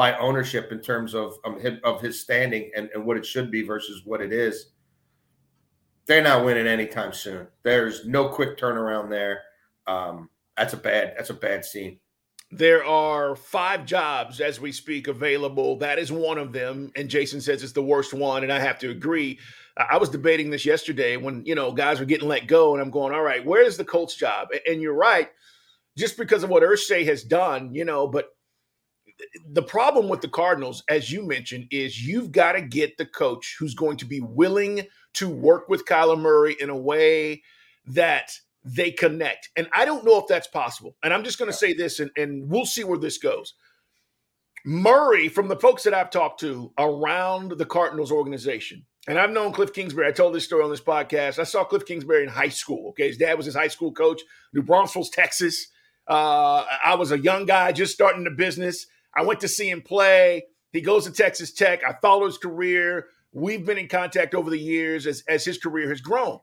by 0.00 0.16
ownership 0.16 0.72
in 0.72 0.80
terms 0.80 1.14
of 1.14 1.34
um, 1.44 1.60
his, 1.60 1.74
of 1.84 2.00
his 2.00 2.18
standing 2.18 2.70
and, 2.74 2.88
and 2.94 3.04
what 3.04 3.18
it 3.18 3.26
should 3.26 3.50
be 3.50 3.60
versus 3.60 4.00
what 4.06 4.22
it 4.22 4.32
is. 4.32 4.70
They're 6.06 6.22
not 6.22 6.42
winning 6.42 6.66
anytime 6.66 7.12
soon. 7.12 7.48
There's 7.64 8.06
no 8.06 8.30
quick 8.30 8.56
turnaround 8.56 9.10
there. 9.10 9.42
Um, 9.86 10.30
that's 10.56 10.72
a 10.72 10.78
bad. 10.78 11.12
That's 11.18 11.28
a 11.28 11.34
bad 11.34 11.66
scene. 11.66 11.98
There 12.50 12.82
are 12.82 13.36
five 13.36 13.84
jobs 13.84 14.40
as 14.40 14.58
we 14.58 14.72
speak 14.72 15.06
available. 15.06 15.76
That 15.76 15.98
is 15.98 16.10
one 16.10 16.38
of 16.38 16.54
them. 16.54 16.90
And 16.96 17.10
Jason 17.10 17.42
says 17.42 17.62
it's 17.62 17.74
the 17.74 17.82
worst 17.82 18.14
one. 18.14 18.42
And 18.42 18.50
I 18.50 18.58
have 18.58 18.78
to 18.78 18.88
agree. 18.88 19.38
I 19.76 19.98
was 19.98 20.08
debating 20.08 20.48
this 20.48 20.64
yesterday 20.64 21.18
when, 21.18 21.44
you 21.44 21.54
know, 21.54 21.72
guys 21.72 22.00
were 22.00 22.06
getting 22.06 22.26
let 22.26 22.46
go. 22.46 22.72
And 22.72 22.80
I'm 22.80 22.90
going, 22.90 23.12
all 23.12 23.22
right, 23.22 23.44
where 23.44 23.62
is 23.62 23.76
the 23.76 23.84
Colts 23.84 24.16
job? 24.16 24.48
And 24.66 24.80
you're 24.80 24.94
right 24.94 25.28
just 25.98 26.16
because 26.16 26.42
of 26.42 26.48
what 26.48 26.62
Irsay 26.62 27.04
has 27.04 27.22
done, 27.22 27.74
you 27.74 27.84
know, 27.84 28.06
but 28.06 28.30
the 29.48 29.62
problem 29.62 30.08
with 30.08 30.20
the 30.20 30.28
Cardinals, 30.28 30.82
as 30.88 31.10
you 31.10 31.26
mentioned, 31.26 31.66
is 31.70 32.06
you've 32.06 32.32
got 32.32 32.52
to 32.52 32.62
get 32.62 32.96
the 32.98 33.06
coach 33.06 33.56
who's 33.58 33.74
going 33.74 33.96
to 33.98 34.04
be 34.04 34.20
willing 34.20 34.86
to 35.14 35.28
work 35.28 35.68
with 35.68 35.86
Kyler 35.86 36.20
Murray 36.20 36.56
in 36.58 36.70
a 36.70 36.76
way 36.76 37.42
that 37.86 38.32
they 38.64 38.90
connect. 38.90 39.50
And 39.56 39.68
I 39.74 39.84
don't 39.84 40.04
know 40.04 40.18
if 40.18 40.26
that's 40.28 40.46
possible. 40.46 40.96
And 41.02 41.12
I'm 41.12 41.24
just 41.24 41.38
going 41.38 41.50
to 41.50 41.56
say 41.56 41.72
this, 41.72 42.00
and, 42.00 42.10
and 42.16 42.50
we'll 42.50 42.66
see 42.66 42.84
where 42.84 42.98
this 42.98 43.18
goes. 43.18 43.54
Murray, 44.64 45.28
from 45.28 45.48
the 45.48 45.56
folks 45.56 45.84
that 45.84 45.94
I've 45.94 46.10
talked 46.10 46.40
to 46.40 46.72
around 46.78 47.52
the 47.52 47.64
Cardinals 47.64 48.12
organization, 48.12 48.84
and 49.08 49.18
I've 49.18 49.30
known 49.30 49.52
Kliff 49.52 49.72
Kingsbury. 49.72 50.06
I 50.06 50.12
told 50.12 50.34
this 50.34 50.44
story 50.44 50.62
on 50.62 50.70
this 50.70 50.82
podcast. 50.82 51.38
I 51.38 51.44
saw 51.44 51.64
Kliff 51.64 51.86
Kingsbury 51.86 52.22
in 52.22 52.28
high 52.28 52.50
school. 52.50 52.90
Okay. 52.90 53.08
His 53.08 53.16
dad 53.16 53.38
was 53.38 53.46
his 53.46 53.54
high 53.54 53.68
school 53.68 53.92
coach, 53.92 54.20
New 54.52 54.62
Braunfels, 54.62 55.08
Texas. 55.08 55.68
Uh, 56.06 56.64
I 56.84 56.96
was 56.96 57.10
a 57.10 57.18
young 57.18 57.46
guy 57.46 57.72
just 57.72 57.94
starting 57.94 58.24
the 58.24 58.30
business. 58.30 58.86
I 59.16 59.22
went 59.22 59.40
to 59.40 59.48
see 59.48 59.68
him 59.68 59.82
play. 59.82 60.44
He 60.72 60.80
goes 60.80 61.04
to 61.04 61.12
Texas 61.12 61.52
Tech. 61.52 61.82
I 61.84 61.94
follow 62.00 62.26
his 62.26 62.38
career. 62.38 63.06
We've 63.32 63.64
been 63.64 63.78
in 63.78 63.88
contact 63.88 64.34
over 64.34 64.50
the 64.50 64.58
years 64.58 65.06
as, 65.06 65.22
as 65.28 65.44
his 65.44 65.58
career 65.58 65.88
has 65.88 66.00
grown. 66.00 66.38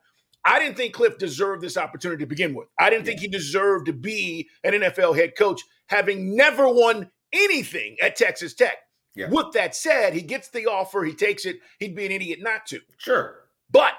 I 0.45 0.59
didn't 0.59 0.77
think 0.77 0.95
Kliff 0.95 1.17
deserved 1.17 1.61
this 1.61 1.77
opportunity 1.77 2.23
to 2.23 2.27
begin 2.27 2.55
with. 2.55 2.67
I 2.79 2.89
didn't 2.89 3.05
think 3.05 3.19
he 3.19 3.27
deserved 3.27 3.87
to 3.87 3.93
be 3.93 4.47
an 4.63 4.73
NFL 4.73 5.17
head 5.17 5.33
coach, 5.37 5.61
having 5.87 6.35
never 6.35 6.67
won 6.69 7.09
anything 7.33 7.97
at 8.01 8.15
Texas 8.15 8.53
Tech. 8.53 8.77
Yeah. 9.15 9.29
With 9.29 9.53
that 9.53 9.75
said, 9.75 10.13
he 10.13 10.21
gets 10.21 10.49
the 10.49 10.67
offer, 10.67 11.03
he 11.03 11.13
takes 11.13 11.45
it. 11.45 11.57
He'd 11.79 11.95
be 11.95 12.05
an 12.05 12.11
idiot 12.11 12.39
not 12.41 12.65
to. 12.67 12.79
Sure. 12.97 13.35
But 13.69 13.93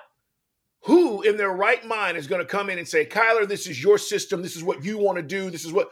who 0.84 1.22
in 1.22 1.36
their 1.36 1.50
right 1.50 1.84
mind 1.84 2.16
is 2.16 2.26
going 2.26 2.40
to 2.40 2.46
come 2.46 2.70
in 2.70 2.78
and 2.78 2.86
say, 2.86 3.04
Kyler, 3.04 3.46
this 3.46 3.66
is 3.66 3.82
your 3.82 3.98
system. 3.98 4.42
This 4.42 4.56
is 4.56 4.62
what 4.62 4.84
you 4.84 4.96
want 4.96 5.16
to 5.16 5.22
do. 5.22 5.50
This 5.50 5.64
is 5.64 5.72
what 5.72 5.90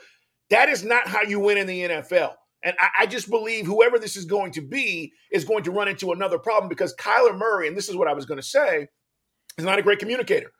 that 0.50 0.68
is 0.68 0.84
not 0.84 1.08
how 1.08 1.22
you 1.22 1.40
win 1.40 1.58
in 1.58 1.66
the 1.66 1.80
NFL. 1.82 2.34
And 2.62 2.74
I, 2.80 3.02
I, 3.02 3.06
just 3.06 3.30
believe 3.30 3.66
whoever 3.66 3.98
this 3.98 4.16
is 4.16 4.24
going 4.24 4.52
to 4.52 4.60
be 4.60 5.12
is 5.30 5.44
going 5.44 5.64
to 5.64 5.70
run 5.70 5.88
into 5.88 6.12
another 6.12 6.38
problem 6.38 6.68
because 6.68 6.94
Kyler 6.96 7.36
Murray, 7.36 7.68
and 7.68 7.76
this 7.76 7.88
is 7.88 7.96
what 7.96 8.08
I 8.08 8.14
was 8.14 8.26
going 8.26 8.40
to 8.40 8.46
say, 8.46 8.88
is 9.58 9.64
not 9.64 9.78
a 9.78 9.82
great 9.82 9.98
communicator. 9.98 10.50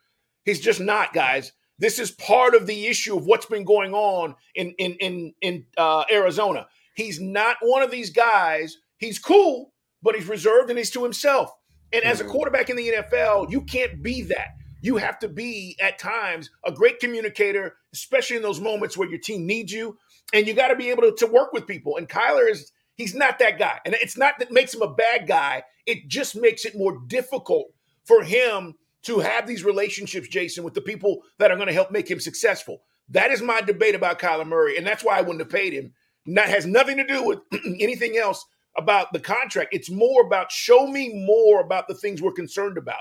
He's 0.45 0.61
just 0.61 0.81
not, 0.81 1.13
guys. 1.13 1.53
This 1.79 1.99
is 1.99 2.11
part 2.11 2.55
of 2.55 2.67
the 2.67 2.87
issue 2.87 3.17
of 3.17 3.27
what's 3.27 3.47
been 3.47 3.65
going 3.65 3.93
on 3.93 4.35
in 4.55 4.75
in 4.79 4.95
in 4.95 5.35
in 5.41 5.67
uh, 5.77 6.05
Arizona. 6.11 6.67
He's 6.95 7.21
not 7.21 7.57
one 7.61 7.83
of 7.83 7.91
these 7.91 8.11
guys. 8.11 8.77
He's 8.99 9.19
cool, 9.19 9.73
but 10.03 10.15
he's 10.15 10.29
reserved 10.29 10.71
and 10.71 10.79
he's 10.79 10.91
to 10.93 11.03
himself. 11.03 11.51
And 11.93 12.05
as 12.05 12.21
a 12.21 12.25
mm-hmm. 12.25 12.33
quarterback 12.33 12.71
in 12.71 12.77
the 12.77 12.89
NFL, 12.89 13.51
you 13.51 13.63
can't 13.63 14.03
be 14.03 14.23
that. 14.23 14.49
You 14.81 14.97
have 14.97 15.19
to 15.21 15.29
be 15.29 15.77
at 15.81 15.99
times 15.99 16.51
a 16.65 16.73
great 16.73 17.01
communicator, 17.01 17.77
especially 17.93 18.37
in 18.37 18.43
those 18.43 18.61
moments 18.61 18.97
where 18.97 19.09
your 19.09 19.19
team 19.19 19.47
needs 19.47 19.73
you. 19.73 19.99
And 20.33 20.47
you 20.47 20.55
got 20.55 20.69
to 20.69 20.77
be 20.77 20.91
able 20.91 21.03
to, 21.03 21.15
to 21.19 21.27
work 21.27 21.53
with 21.53 21.67
people. 21.67 21.97
And 21.97 22.09
Kyler 22.09 22.51
is 22.51 22.73
he's 22.97 23.15
not 23.15 23.39
that 23.39 23.59
guy. 23.59 23.79
And 23.85 23.95
it's 23.95 24.17
not 24.17 24.39
that 24.39 24.51
makes 24.51 24.75
him 24.75 24.83
a 24.83 24.93
bad 24.93 25.27
guy. 25.27 25.63
it 25.87 26.09
just 26.09 26.35
makes 26.35 26.65
it 26.65 26.77
more 26.77 26.99
difficult 27.07 27.69
for 28.05 28.23
him 28.23 28.75
to 29.03 29.21
have 29.21 29.47
these 29.47 29.65
relationships, 29.65 30.29
Jason, 30.29 30.65
with 30.65 30.75
the 30.75 30.81
people 30.81 31.23
that 31.39 31.51
are 31.51 31.57
going 31.57 31.69
to 31.69 31.73
help 31.73 31.93
make 31.93 32.11
him 32.11 32.19
successful. 32.19 32.83
That 33.09 33.31
is 33.31 33.41
my 33.41 33.61
debate 33.61 33.95
about 33.95 34.19
Kyler 34.19 34.47
Murray, 34.47 34.77
and 34.77 34.87
that's 34.87 35.05
why 35.05 35.17
I 35.17 35.21
wouldn't 35.21 35.41
have 35.41 35.49
paid 35.49 35.73
him. 35.73 35.93
That 36.27 36.49
has 36.49 36.67
nothing 36.67 36.97
to 36.97 37.07
do 37.07 37.23
with 37.23 37.39
anything 37.81 38.17
else 38.17 38.45
about 38.77 39.13
the 39.13 39.21
contract. 39.21 39.71
It's 39.73 39.91
more 39.91 40.23
about 40.23 40.51
show 40.51 40.89
me 40.89 41.25
more 41.25 41.61
about 41.61 41.87
the 41.87 41.95
things 41.95 42.21
we're 42.21 42.33
concerned 42.33 42.77
about. 42.77 43.01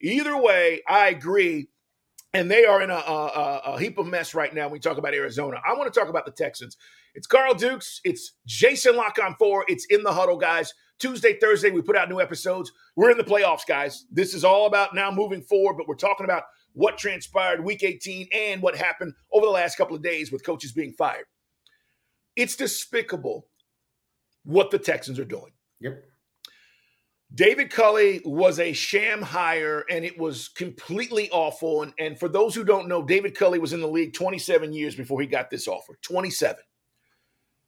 Either 0.00 0.36
way, 0.36 0.80
I 0.88 1.08
agree. 1.08 1.68
And 2.34 2.50
they 2.50 2.64
are 2.64 2.80
in 2.80 2.90
a, 2.90 2.94
a, 2.94 3.60
a 3.66 3.80
heap 3.80 3.98
of 3.98 4.06
mess 4.06 4.34
right 4.34 4.54
now 4.54 4.62
when 4.62 4.72
we 4.72 4.78
talk 4.78 4.96
about 4.96 5.14
Arizona. 5.14 5.60
I 5.66 5.74
want 5.74 5.92
to 5.92 5.98
talk 5.98 6.08
about 6.08 6.24
the 6.24 6.32
Texans. 6.32 6.78
It's 7.14 7.26
Carl 7.26 7.54
Dukes. 7.54 8.00
It's 8.04 8.32
Jason 8.46 8.96
La 8.96 9.10
Canfora. 9.10 9.62
It's 9.68 9.84
in 9.86 10.02
the 10.02 10.12
huddle, 10.12 10.38
guys. 10.38 10.72
Tuesday, 10.98 11.38
Thursday, 11.38 11.70
we 11.70 11.82
put 11.82 11.96
out 11.96 12.08
new 12.08 12.20
episodes. 12.20 12.72
We're 12.96 13.10
in 13.10 13.18
the 13.18 13.24
playoffs, 13.24 13.66
guys. 13.66 14.06
This 14.10 14.32
is 14.32 14.44
all 14.44 14.66
about 14.66 14.94
now 14.94 15.10
moving 15.10 15.42
forward, 15.42 15.76
but 15.76 15.86
we're 15.86 15.94
talking 15.94 16.24
about 16.24 16.44
what 16.72 16.96
transpired 16.96 17.62
week 17.62 17.82
18 17.82 18.28
and 18.32 18.62
what 18.62 18.76
happened 18.76 19.12
over 19.30 19.44
the 19.44 19.52
last 19.52 19.76
couple 19.76 19.94
of 19.94 20.02
days 20.02 20.32
with 20.32 20.44
coaches 20.44 20.72
being 20.72 20.92
fired. 20.92 21.26
It's 22.34 22.56
despicable 22.56 23.46
what 24.44 24.70
the 24.70 24.78
Texans 24.78 25.18
are 25.18 25.24
doing. 25.24 25.52
Yep. 25.80 26.02
David 27.34 27.70
Culley 27.70 28.20
was 28.24 28.58
a 28.58 28.74
sham 28.74 29.22
hire 29.22 29.84
and 29.88 30.04
it 30.04 30.18
was 30.18 30.48
completely 30.48 31.30
awful. 31.30 31.82
And, 31.82 31.94
and 31.98 32.18
for 32.18 32.28
those 32.28 32.54
who 32.54 32.64
don't 32.64 32.88
know, 32.88 33.02
David 33.02 33.34
Culley 33.34 33.58
was 33.58 33.72
in 33.72 33.80
the 33.80 33.88
league 33.88 34.12
27 34.12 34.72
years 34.72 34.94
before 34.94 35.20
he 35.20 35.26
got 35.26 35.48
this 35.48 35.66
offer 35.66 35.98
27. 36.02 36.62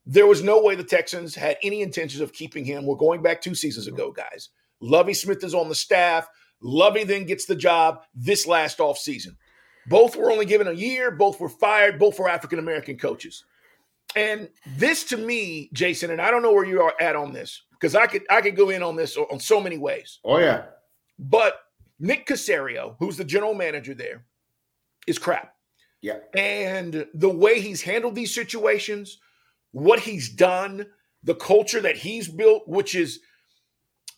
There 0.07 0.27
was 0.27 0.43
no 0.43 0.63
way 0.63 0.75
the 0.75 0.85
Texans 0.85 1.35
had 1.35 1.57
any 1.63 1.81
intentions 1.81 2.21
of 2.21 2.35
keeping 2.35 2.65
him. 2.65 2.85
We're 2.85 2.97
going 2.97 3.23
back 3.23 3.41
two 3.41 3.55
seasons 3.55 3.87
ago, 3.87 4.13
guys. 4.13 4.51
Lovie 4.81 5.15
Smith 5.15 5.43
is 5.43 5.55
on 5.55 5.71
the 5.71 5.75
staff. 5.75 6.29
Lovie 6.61 7.05
then 7.05 7.25
gets 7.25 7.47
the 7.47 7.57
job 7.57 8.03
this 8.15 8.47
last 8.47 8.81
off 8.81 8.99
season. 8.99 9.39
Both 9.87 10.17
were 10.17 10.31
only 10.31 10.45
given 10.45 10.67
a 10.67 10.73
year, 10.73 11.11
both 11.11 11.41
were 11.41 11.49
fired, 11.49 11.99
both 11.99 12.19
were 12.19 12.29
African 12.29 12.59
American 12.59 12.99
coaches. 12.99 13.45
And 14.15 14.51
this 14.77 15.05
to 15.05 15.17
me, 15.17 15.71
Jason, 15.73 16.11
and 16.11 16.21
I 16.21 16.31
don't 16.31 16.43
know 16.43 16.53
where 16.53 16.65
you 16.67 16.83
are 16.83 16.95
at 17.01 17.17
on 17.17 17.33
this 17.33 17.63
because 17.85 17.95
I 17.95 18.07
could 18.07 18.23
I 18.31 18.41
could 18.41 18.57
go 18.57 18.71
in 18.71 18.83
on 18.83 18.97
this 18.97 19.15
on 19.19 19.39
so 19.39 19.61
many 19.61 19.77
ways. 19.77 20.19
Oh 20.25 20.39
yeah. 20.39 20.63
But 21.19 21.61
Nick 21.99 22.27
Caserio, 22.27 22.97
who's 22.99 23.19
the 23.19 23.25
general 23.25 23.53
manager 23.53 23.93
there, 23.93 24.25
is 25.07 25.19
crap. 25.19 25.55
Yeah. 26.01 26.21
And 26.35 27.07
the 27.13 27.29
way 27.29 27.61
he's 27.61 27.83
handled 27.83 28.15
these 28.15 28.35
situations, 28.35 29.19
what 29.73 30.01
he's 30.01 30.31
done, 30.31 30.87
the 31.23 31.35
culture 31.35 31.83
that 31.83 31.99
he's 31.99 32.27
built, 32.27 32.67
which 32.67 32.95
is 32.95 33.21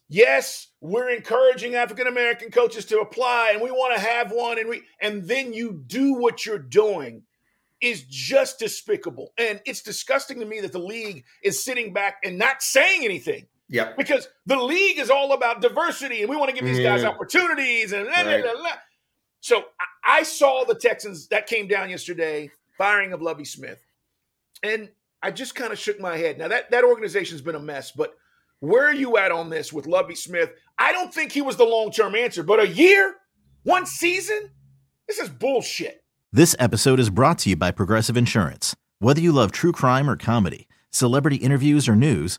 yes, 0.09 0.69
we're 0.81 1.11
encouraging 1.11 1.75
African 1.75 2.07
American 2.07 2.53
coaches 2.53 2.85
to 2.85 3.01
apply 3.01 3.51
and 3.53 3.61
we 3.61 3.73
want 3.73 3.97
to 3.97 4.01
have 4.01 4.31
one 4.31 4.61
and 4.61 4.69
we 4.69 4.83
and 5.01 5.25
then 5.27 5.53
you 5.53 5.83
do 5.89 6.15
what 6.15 6.47
you're 6.47 6.61
doing 6.61 7.25
is 7.81 8.05
just 8.09 8.59
despicable. 8.61 9.33
And 9.39 9.61
it's 9.67 9.83
disgusting 9.83 10.39
to 10.39 10.47
me 10.47 10.61
that 10.61 10.73
the 10.73 10.79
league 10.79 11.25
is 11.43 11.63
sitting 11.63 11.93
back 11.93 12.19
and 12.25 12.39
not 12.39 12.63
saying 12.63 13.05
anything. 13.05 13.49
Yeah. 13.69 13.93
Because 13.97 14.29
the 14.47 14.57
league 14.57 14.99
is 14.99 15.11
all 15.11 15.33
about 15.33 15.61
diversity 15.61 16.21
and 16.21 16.31
we 16.31 16.37
want 16.37 16.51
to 16.51 16.55
give 16.55 16.65
these 16.65 16.81
guys 16.81 17.03
mm. 17.03 17.09
opportunities 17.09 17.93
and 17.93 18.07
blah, 18.07 18.23
right. 18.23 18.43
blah, 18.43 18.55
blah, 18.55 18.71
So 19.41 19.65
I 20.05 20.23
saw 20.23 20.65
the 20.65 20.75
Texans 20.75 21.29
that 21.29 21.47
came 21.47 21.67
down 21.67 21.91
yesterday, 21.91 22.51
firing 22.79 23.13
of 23.13 23.23
Lovie 23.23 23.45
Smith. 23.45 23.79
And 24.63 24.89
I 25.23 25.31
just 25.31 25.55
kind 25.55 25.73
of 25.73 25.79
shook 25.79 26.01
my 26.01 26.17
head. 26.17 26.39
Now 26.39 26.49
that 26.49 26.71
that 26.71 26.85
organization's 26.85 27.43
been 27.43 27.57
a 27.57 27.61
mess, 27.61 27.91
but 27.91 28.15
where 28.61 28.87
are 28.87 28.95
you 28.95 29.17
at 29.17 29.33
on 29.33 29.51
this 29.51 29.73
with 29.73 29.87
Lovie 29.87 30.15
Smith? 30.15 30.51
I 30.79 30.93
don't 30.93 31.13
think 31.13 31.33
he 31.33 31.43
was 31.43 31.57
the 31.57 31.65
long-term 31.65 32.15
answer, 32.15 32.43
but 32.43 32.61
a 32.61 32.69
year, 32.69 33.17
one 33.65 33.87
season, 33.87 34.51
this 35.07 35.19
is 35.19 35.29
bullshit. 35.29 36.05
This 36.33 36.57
episode 36.59 37.01
is 37.01 37.11
brought 37.11 37.39
to 37.41 37.51
you 37.51 37.57
by 37.57 37.71
Progressive 37.71 38.17
Insurance. 38.17 38.75
Whether 38.99 39.21
you 39.21 39.33
love 39.33 39.53
true 39.53 39.73
crime 39.73 40.09
or 40.09 40.17
comedy, 40.17 40.69
celebrity 40.91 41.37
interviews 41.37 41.89
or 41.89 41.97
news, 41.97 42.39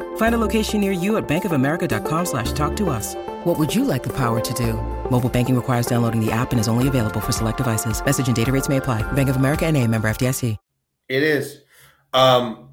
Find 0.21 0.35
a 0.35 0.37
location 0.37 0.81
near 0.81 0.91
you 0.91 1.17
at 1.17 1.27
bankofamerica.com 1.27 2.25
slash 2.27 2.51
talk 2.51 2.75
to 2.75 2.91
us. 2.91 3.15
What 3.43 3.57
would 3.57 3.73
you 3.73 3.83
like 3.83 4.03
the 4.03 4.15
power 4.15 4.39
to 4.39 4.53
do? 4.53 4.73
Mobile 5.09 5.29
banking 5.29 5.55
requires 5.55 5.87
downloading 5.87 6.23
the 6.23 6.31
app 6.31 6.51
and 6.51 6.59
is 6.59 6.67
only 6.67 6.87
available 6.87 7.19
for 7.19 7.31
select 7.31 7.57
devices. 7.57 8.05
Message 8.05 8.27
and 8.27 8.35
data 8.35 8.51
rates 8.51 8.69
may 8.69 8.77
apply. 8.77 9.01
Bank 9.13 9.29
of 9.29 9.35
America 9.35 9.65
and 9.65 9.75
a 9.75 9.87
member 9.87 10.07
FDIC. 10.07 10.57
It 11.09 11.23
is. 11.23 11.61
Um, 12.13 12.69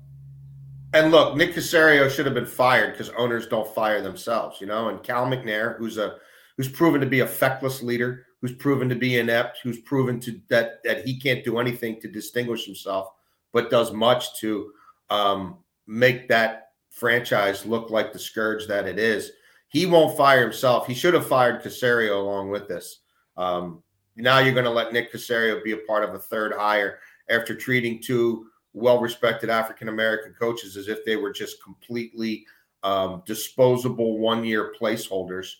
and 0.93 1.11
look, 1.11 1.39
Nick 1.39 1.55
Caserio 1.55 2.11
should 2.11 2.27
have 2.27 2.35
been 2.35 2.45
fired 2.45 2.93
because 2.93 3.09
owners 3.17 3.47
don't 3.47 3.75
fire 3.75 4.03
themselves, 4.03 4.61
you 4.61 4.67
know, 4.67 4.91
and 4.91 5.03
Cal 5.03 5.25
McNair, 5.25 5.79
who's 5.79 5.97
a 5.97 6.19
who's 6.59 6.69
proven 6.69 7.01
to 7.01 7.07
be 7.07 7.21
a 7.21 7.27
feckless 7.27 7.83
leader, 7.83 8.27
who's 8.43 8.53
proven 8.53 8.91
to 8.91 8.95
be 8.95 9.19
inept, 9.19 9.61
who's 9.63 9.81
proven 9.81 10.21
to 10.21 10.39
that 10.51 10.85
that 10.85 11.07
he 11.07 11.19
can't 11.19 11.43
do 11.47 11.57
anything 11.57 11.99
to 12.03 12.09
distinguish 12.09 12.67
himself, 12.67 13.09
but 13.55 13.71
does 13.71 13.91
much 13.91 14.39
to 14.41 14.71
um, 15.09 15.57
make 15.87 16.29
that 16.29 16.68
franchise 16.99 17.65
look 17.65 17.91
like 17.91 18.13
the 18.13 18.19
scourge 18.19 18.67
that 18.67 18.87
it 18.87 18.99
is. 18.99 19.33
He 19.69 19.87
won't 19.87 20.17
fire 20.17 20.43
himself. 20.43 20.87
He 20.87 20.95
should 20.95 21.15
have 21.15 21.27
fired 21.27 21.63
Caserio 21.63 22.21
along 22.21 22.51
with 22.51 22.69
this. 22.69 23.01
Um, 23.37 23.83
now 24.17 24.39
you're 24.39 24.55
going 24.55 24.65
to 24.65 24.71
let 24.71 24.93
Nick 24.93 25.13
Caserio 25.13 25.63
be 25.63 25.73
a 25.73 25.79
part 25.79 26.05
of 26.05 26.15
a 26.15 26.19
third 26.19 26.53
hire 26.53 26.99
after 27.29 27.55
treating 27.55 28.01
two 28.01 28.47
well-respected 28.73 29.51
African 29.51 29.89
American 29.89 30.35
coaches 30.35 30.77
as 30.77 30.89
if 30.89 31.05
they 31.05 31.17
were 31.17 31.33
just 31.33 31.63
completely 31.63 32.47
um, 32.83 33.23
disposable 33.27 34.19
one-year 34.19 34.75
placeholders. 34.81 35.53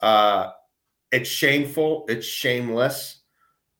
Uh, 0.00 0.50
it's 1.12 1.28
shameful. 1.28 2.04
It's 2.08 2.26
shameless. 2.26 3.18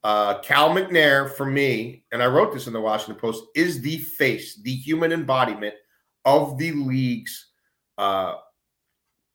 Uh, 0.02 0.38
Cal 0.40 0.70
McNair, 0.70 1.30
for 1.30 1.46
me, 1.46 2.04
and 2.10 2.22
I 2.22 2.26
wrote 2.26 2.52
this 2.52 2.66
in 2.66 2.72
the 2.72 2.80
Washington 2.80 3.20
Post, 3.20 3.44
is 3.54 3.80
the 3.80 3.98
face, 3.98 4.60
the 4.62 4.74
human 4.74 5.12
embodiment 5.12 5.74
of 6.24 6.58
the 6.58 6.72
league's 6.72 7.52
uh, 7.98 8.34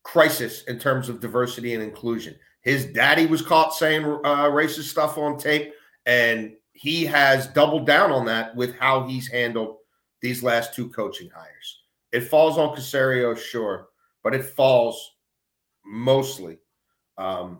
crisis 0.04 0.64
in 0.64 0.80
terms 0.80 1.10
of 1.10 1.20
diversity 1.20 1.74
and 1.74 1.84
inclusion. 1.84 2.36
His 2.62 2.86
daddy 2.86 3.26
was 3.26 3.42
caught 3.42 3.74
saying 3.74 4.04
uh, 4.04 4.50
racist 4.50 4.90
stuff 4.90 5.18
on 5.18 5.38
tape, 5.38 5.74
and 6.06 6.54
he 6.74 7.06
has 7.06 7.48
doubled 7.48 7.86
down 7.86 8.12
on 8.12 8.26
that 8.26 8.56
with 8.56 8.78
how 8.78 9.08
he's 9.08 9.28
handled 9.28 9.78
these 10.22 10.44
last 10.44 10.74
two 10.74 10.90
coaching 10.90 11.30
hires. 11.34 11.82
It 12.12 12.22
falls 12.22 12.58
on 12.58 12.76
Caserio, 12.76 13.38
sure, 13.38 13.88
but 14.24 14.34
it 14.34 14.44
falls 14.44 15.12
mostly 15.86 16.58
um, 17.18 17.60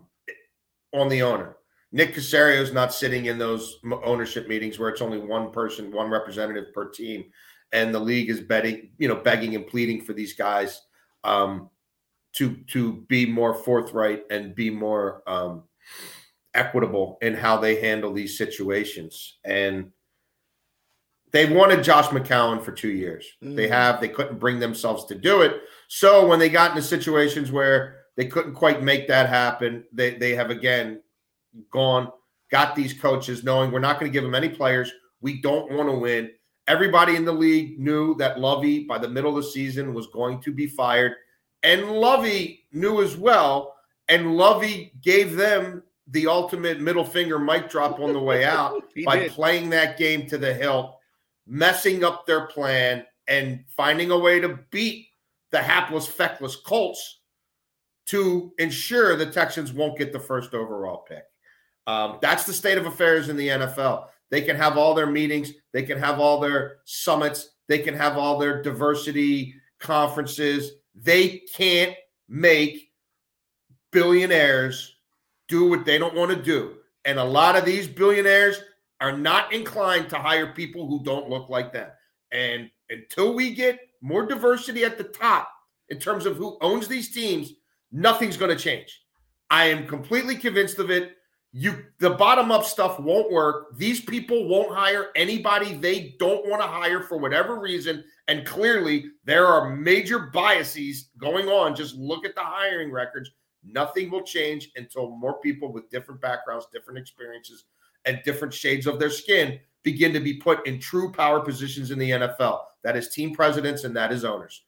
on 0.92 1.08
the 1.08 1.22
owner. 1.22 1.56
Nick 1.92 2.14
Caserio 2.14 2.60
is 2.60 2.72
not 2.72 2.92
sitting 2.92 3.26
in 3.26 3.38
those 3.38 3.78
ownership 4.04 4.48
meetings 4.48 4.78
where 4.78 4.88
it's 4.88 5.00
only 5.00 5.18
one 5.18 5.50
person, 5.50 5.92
one 5.92 6.10
representative 6.10 6.72
per 6.74 6.90
team, 6.90 7.24
and 7.72 7.94
the 7.94 8.00
league 8.00 8.30
is 8.30 8.40
betting, 8.40 8.90
you 8.98 9.08
know, 9.08 9.16
begging 9.16 9.54
and 9.54 9.66
pleading 9.66 10.02
for 10.02 10.12
these 10.12 10.34
guys 10.34 10.82
um, 11.24 11.70
to 12.34 12.56
to 12.68 13.04
be 13.08 13.26
more 13.26 13.54
forthright 13.54 14.24
and 14.30 14.54
be 14.54 14.70
more 14.70 15.22
um, 15.26 15.64
equitable 16.54 17.18
in 17.22 17.34
how 17.34 17.56
they 17.56 17.80
handle 17.80 18.12
these 18.12 18.38
situations. 18.38 19.38
And 19.44 19.90
they 21.32 21.52
wanted 21.52 21.82
Josh 21.82 22.06
McCown 22.06 22.62
for 22.62 22.72
two 22.72 22.90
years. 22.90 23.26
Mm-hmm. 23.42 23.56
They 23.56 23.68
have. 23.68 24.00
They 24.00 24.08
couldn't 24.08 24.38
bring 24.38 24.60
themselves 24.60 25.04
to 25.06 25.14
do 25.14 25.42
it. 25.42 25.60
So 25.88 26.26
when 26.26 26.38
they 26.38 26.48
got 26.48 26.70
into 26.70 26.82
situations 26.82 27.50
where 27.50 28.06
they 28.16 28.26
couldn't 28.26 28.54
quite 28.54 28.82
make 28.82 29.06
that 29.08 29.28
happen. 29.28 29.84
They 29.92 30.14
they 30.14 30.34
have 30.34 30.50
again 30.50 31.02
gone 31.70 32.10
got 32.50 32.74
these 32.74 32.94
coaches 32.94 33.44
knowing 33.44 33.70
we're 33.70 33.78
not 33.78 34.00
going 34.00 34.10
to 34.10 34.12
give 34.12 34.24
them 34.24 34.34
any 34.34 34.48
players. 34.48 34.90
We 35.20 35.40
don't 35.40 35.70
want 35.72 35.88
to 35.88 35.94
win. 35.94 36.30
Everybody 36.68 37.16
in 37.16 37.24
the 37.24 37.32
league 37.32 37.78
knew 37.78 38.14
that 38.16 38.40
Lovie 38.40 38.84
by 38.84 38.98
the 38.98 39.08
middle 39.08 39.36
of 39.36 39.44
the 39.44 39.50
season 39.50 39.94
was 39.94 40.08
going 40.08 40.40
to 40.42 40.52
be 40.52 40.66
fired, 40.66 41.14
And 41.62 41.90
Lovie 41.92 42.66
knew 42.72 43.02
as 43.02 43.16
well. 43.16 43.74
And 44.08 44.36
Lovie 44.36 44.92
gave 45.02 45.36
them 45.36 45.82
the 46.08 46.26
ultimate 46.26 46.80
middle 46.80 47.04
finger 47.04 47.38
mic 47.38 47.68
drop 47.68 47.98
on 47.98 48.12
the 48.12 48.20
way 48.20 48.44
out 48.44 48.82
by 49.04 49.20
did. 49.20 49.32
playing 49.32 49.70
that 49.70 49.98
game 49.98 50.26
to 50.28 50.38
the 50.38 50.54
hilt, 50.54 50.96
messing 51.46 52.04
up 52.04 52.26
their 52.26 52.46
plan, 52.46 53.04
and 53.28 53.64
finding 53.76 54.10
a 54.10 54.18
way 54.18 54.38
to 54.40 54.58
beat 54.70 55.08
the 55.50 55.60
hapless, 55.60 56.06
feckless 56.06 56.56
Colts 56.56 57.20
to 58.06 58.52
ensure 58.58 59.16
the 59.16 59.26
Texans 59.26 59.72
won't 59.72 59.98
get 59.98 60.12
the 60.12 60.20
first 60.20 60.54
overall 60.54 61.04
pick. 61.08 61.24
Um, 61.86 62.18
that's 62.20 62.44
the 62.44 62.52
state 62.52 62.78
of 62.78 62.86
affairs 62.86 63.28
in 63.28 63.36
the 63.36 63.48
NFL. 63.48 64.06
They 64.30 64.42
can 64.42 64.56
have 64.56 64.76
all 64.76 64.94
their 64.94 65.06
meetings, 65.06 65.52
they 65.72 65.82
can 65.82 65.98
have 65.98 66.18
all 66.18 66.40
their 66.40 66.78
summits, 66.84 67.50
they 67.68 67.78
can 67.78 67.94
have 67.94 68.16
all 68.16 68.38
their 68.38 68.62
diversity 68.62 69.54
conferences. 69.78 70.72
They 70.94 71.42
can't 71.54 71.94
make 72.28 72.90
billionaires 73.92 74.96
do 75.48 75.68
what 75.68 75.84
they 75.84 75.98
don't 75.98 76.14
want 76.14 76.30
to 76.30 76.42
do. 76.42 76.76
And 77.04 77.18
a 77.18 77.24
lot 77.24 77.56
of 77.56 77.64
these 77.64 77.86
billionaires 77.86 78.60
are 79.00 79.16
not 79.16 79.52
inclined 79.52 80.08
to 80.10 80.16
hire 80.16 80.52
people 80.52 80.86
who 80.86 81.04
don't 81.04 81.28
look 81.28 81.48
like 81.48 81.72
them. 81.72 81.90
And 82.32 82.70
until 82.90 83.34
we 83.34 83.54
get 83.54 83.78
more 84.00 84.26
diversity 84.26 84.84
at 84.84 84.98
the 84.98 85.04
top 85.04 85.50
in 85.88 85.98
terms 85.98 86.26
of 86.26 86.36
who 86.36 86.58
owns 86.60 86.88
these 86.88 87.12
teams, 87.12 87.52
nothing's 87.92 88.36
going 88.36 88.56
to 88.56 88.62
change. 88.62 89.02
I 89.50 89.66
am 89.66 89.86
completely 89.86 90.36
convinced 90.36 90.78
of 90.78 90.90
it. 90.90 91.15
You 91.58 91.86
the 92.00 92.10
bottom 92.10 92.52
up 92.52 92.64
stuff 92.66 93.00
won't 93.00 93.32
work. 93.32 93.78
These 93.78 94.02
people 94.02 94.46
won't 94.46 94.76
hire 94.76 95.06
anybody 95.16 95.72
they 95.72 96.14
don't 96.18 96.46
want 96.46 96.60
to 96.60 96.68
hire 96.68 97.00
for 97.00 97.16
whatever 97.16 97.58
reason. 97.58 98.04
And 98.28 98.44
clearly, 98.44 99.06
there 99.24 99.46
are 99.46 99.74
major 99.74 100.18
biases 100.18 101.08
going 101.16 101.48
on. 101.48 101.74
Just 101.74 101.94
look 101.94 102.26
at 102.26 102.34
the 102.34 102.42
hiring 102.42 102.92
records. 102.92 103.30
Nothing 103.64 104.10
will 104.10 104.20
change 104.20 104.68
until 104.76 105.16
more 105.16 105.40
people 105.40 105.72
with 105.72 105.88
different 105.88 106.20
backgrounds, 106.20 106.66
different 106.70 106.98
experiences, 106.98 107.64
and 108.04 108.20
different 108.22 108.52
shades 108.52 108.86
of 108.86 108.98
their 108.98 109.08
skin 109.08 109.58
begin 109.82 110.12
to 110.12 110.20
be 110.20 110.34
put 110.34 110.66
in 110.66 110.78
true 110.78 111.10
power 111.10 111.40
positions 111.40 111.90
in 111.90 111.98
the 111.98 112.10
NFL. 112.10 112.64
That 112.84 112.98
is 112.98 113.08
team 113.08 113.34
presidents 113.34 113.84
and 113.84 113.96
that 113.96 114.12
is 114.12 114.26
owners. 114.26 114.62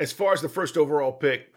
As 0.00 0.10
far 0.10 0.32
as 0.32 0.42
the 0.42 0.48
first 0.48 0.76
overall 0.76 1.12
pick, 1.12 1.52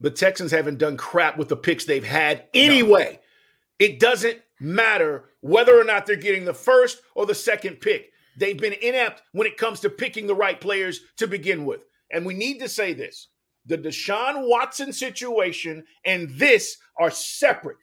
the 0.00 0.10
Texans 0.10 0.50
haven't 0.50 0.78
done 0.78 0.96
crap 0.96 1.38
with 1.38 1.48
the 1.48 1.56
picks 1.56 1.84
they've 1.84 2.04
had 2.04 2.44
anyway. 2.54 3.12
No. 3.12 3.86
It 3.86 4.00
doesn't 4.00 4.40
matter 4.60 5.30
whether 5.40 5.78
or 5.78 5.84
not 5.84 6.06
they're 6.06 6.16
getting 6.16 6.44
the 6.44 6.54
first 6.54 7.00
or 7.14 7.26
the 7.26 7.34
second 7.34 7.80
pick. 7.80 8.10
They've 8.38 8.58
been 8.58 8.74
inept 8.74 9.22
when 9.32 9.46
it 9.46 9.56
comes 9.56 9.80
to 9.80 9.90
picking 9.90 10.26
the 10.26 10.34
right 10.34 10.60
players 10.60 11.00
to 11.16 11.26
begin 11.26 11.64
with. 11.64 11.84
And 12.10 12.24
we 12.24 12.34
need 12.34 12.58
to 12.60 12.68
say 12.68 12.92
this 12.92 13.28
the 13.64 13.78
Deshaun 13.78 14.48
Watson 14.48 14.92
situation 14.92 15.84
and 16.04 16.30
this 16.30 16.76
are 16.98 17.10
separate. 17.10 17.78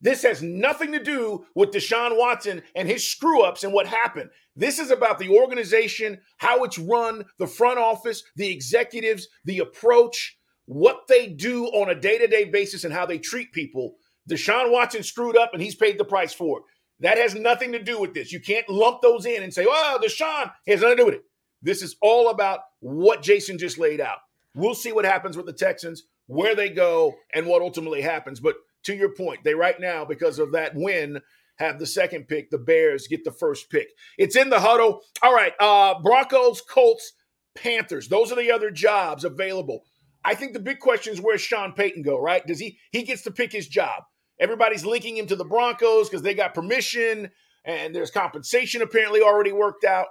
This 0.00 0.22
has 0.22 0.42
nothing 0.42 0.92
to 0.92 1.02
do 1.02 1.46
with 1.54 1.70
Deshaun 1.70 2.18
Watson 2.18 2.62
and 2.74 2.88
his 2.88 3.08
screw 3.08 3.42
ups 3.42 3.64
and 3.64 3.72
what 3.72 3.86
happened. 3.86 4.30
This 4.54 4.78
is 4.78 4.90
about 4.90 5.18
the 5.18 5.30
organization, 5.30 6.20
how 6.38 6.64
it's 6.64 6.78
run, 6.78 7.24
the 7.38 7.46
front 7.46 7.78
office, 7.78 8.22
the 8.36 8.50
executives, 8.50 9.28
the 9.44 9.60
approach, 9.60 10.35
what 10.66 11.06
they 11.08 11.28
do 11.28 11.66
on 11.66 11.90
a 11.90 11.94
day 11.94 12.18
to 12.18 12.26
day 12.26 12.44
basis 12.44 12.84
and 12.84 12.92
how 12.92 13.06
they 13.06 13.18
treat 13.18 13.52
people. 13.52 13.96
Deshaun 14.28 14.70
Watson 14.72 15.02
screwed 15.02 15.36
up 15.36 15.50
and 15.52 15.62
he's 15.62 15.74
paid 15.74 15.98
the 15.98 16.04
price 16.04 16.32
for 16.32 16.58
it. 16.58 16.64
That 17.00 17.18
has 17.18 17.34
nothing 17.34 17.72
to 17.72 17.82
do 17.82 18.00
with 18.00 18.14
this. 18.14 18.32
You 18.32 18.40
can't 18.40 18.68
lump 18.68 19.02
those 19.02 19.26
in 19.26 19.42
and 19.42 19.52
say, 19.52 19.66
oh, 19.68 19.98
Deshaun 20.02 20.50
has 20.66 20.80
nothing 20.80 20.96
to 20.96 21.02
do 21.02 21.06
with 21.06 21.14
it. 21.14 21.24
This 21.62 21.82
is 21.82 21.96
all 22.00 22.30
about 22.30 22.60
what 22.80 23.22
Jason 23.22 23.58
just 23.58 23.78
laid 23.78 24.00
out. 24.00 24.18
We'll 24.54 24.74
see 24.74 24.92
what 24.92 25.04
happens 25.04 25.36
with 25.36 25.46
the 25.46 25.52
Texans, 25.52 26.04
where 26.26 26.54
they 26.54 26.70
go, 26.70 27.14
and 27.34 27.46
what 27.46 27.62
ultimately 27.62 28.00
happens. 28.00 28.40
But 28.40 28.56
to 28.84 28.94
your 28.94 29.10
point, 29.10 29.44
they 29.44 29.54
right 29.54 29.78
now, 29.78 30.04
because 30.04 30.38
of 30.38 30.52
that 30.52 30.74
win, 30.74 31.20
have 31.56 31.78
the 31.78 31.86
second 31.86 32.28
pick. 32.28 32.50
The 32.50 32.58
Bears 32.58 33.06
get 33.06 33.24
the 33.24 33.32
first 33.32 33.70
pick. 33.70 33.88
It's 34.18 34.36
in 34.36 34.50
the 34.50 34.60
huddle. 34.60 35.02
All 35.22 35.34
right. 35.34 35.52
Uh, 35.60 36.00
Broncos, 36.00 36.62
Colts, 36.62 37.12
Panthers. 37.54 38.08
Those 38.08 38.32
are 38.32 38.36
the 38.36 38.52
other 38.52 38.70
jobs 38.70 39.24
available. 39.24 39.84
I 40.26 40.34
think 40.34 40.52
the 40.52 40.60
big 40.60 40.80
question 40.80 41.12
is 41.12 41.20
where's 41.20 41.40
Sean 41.40 41.72
Payton 41.72 42.02
go, 42.02 42.20
right? 42.20 42.44
Does 42.44 42.58
he 42.58 42.78
he 42.90 43.04
gets 43.04 43.22
to 43.22 43.30
pick 43.30 43.52
his 43.52 43.68
job? 43.68 44.02
Everybody's 44.40 44.84
linking 44.84 45.16
him 45.16 45.28
to 45.28 45.36
the 45.36 45.44
Broncos 45.44 46.08
because 46.08 46.22
they 46.22 46.34
got 46.34 46.52
permission 46.52 47.30
and 47.64 47.94
there's 47.94 48.10
compensation 48.10 48.82
apparently 48.82 49.22
already 49.22 49.52
worked 49.52 49.84
out. 49.84 50.08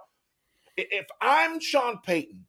If 0.78 1.06
I'm 1.22 1.60
Sean 1.60 2.00
Payton, 2.04 2.46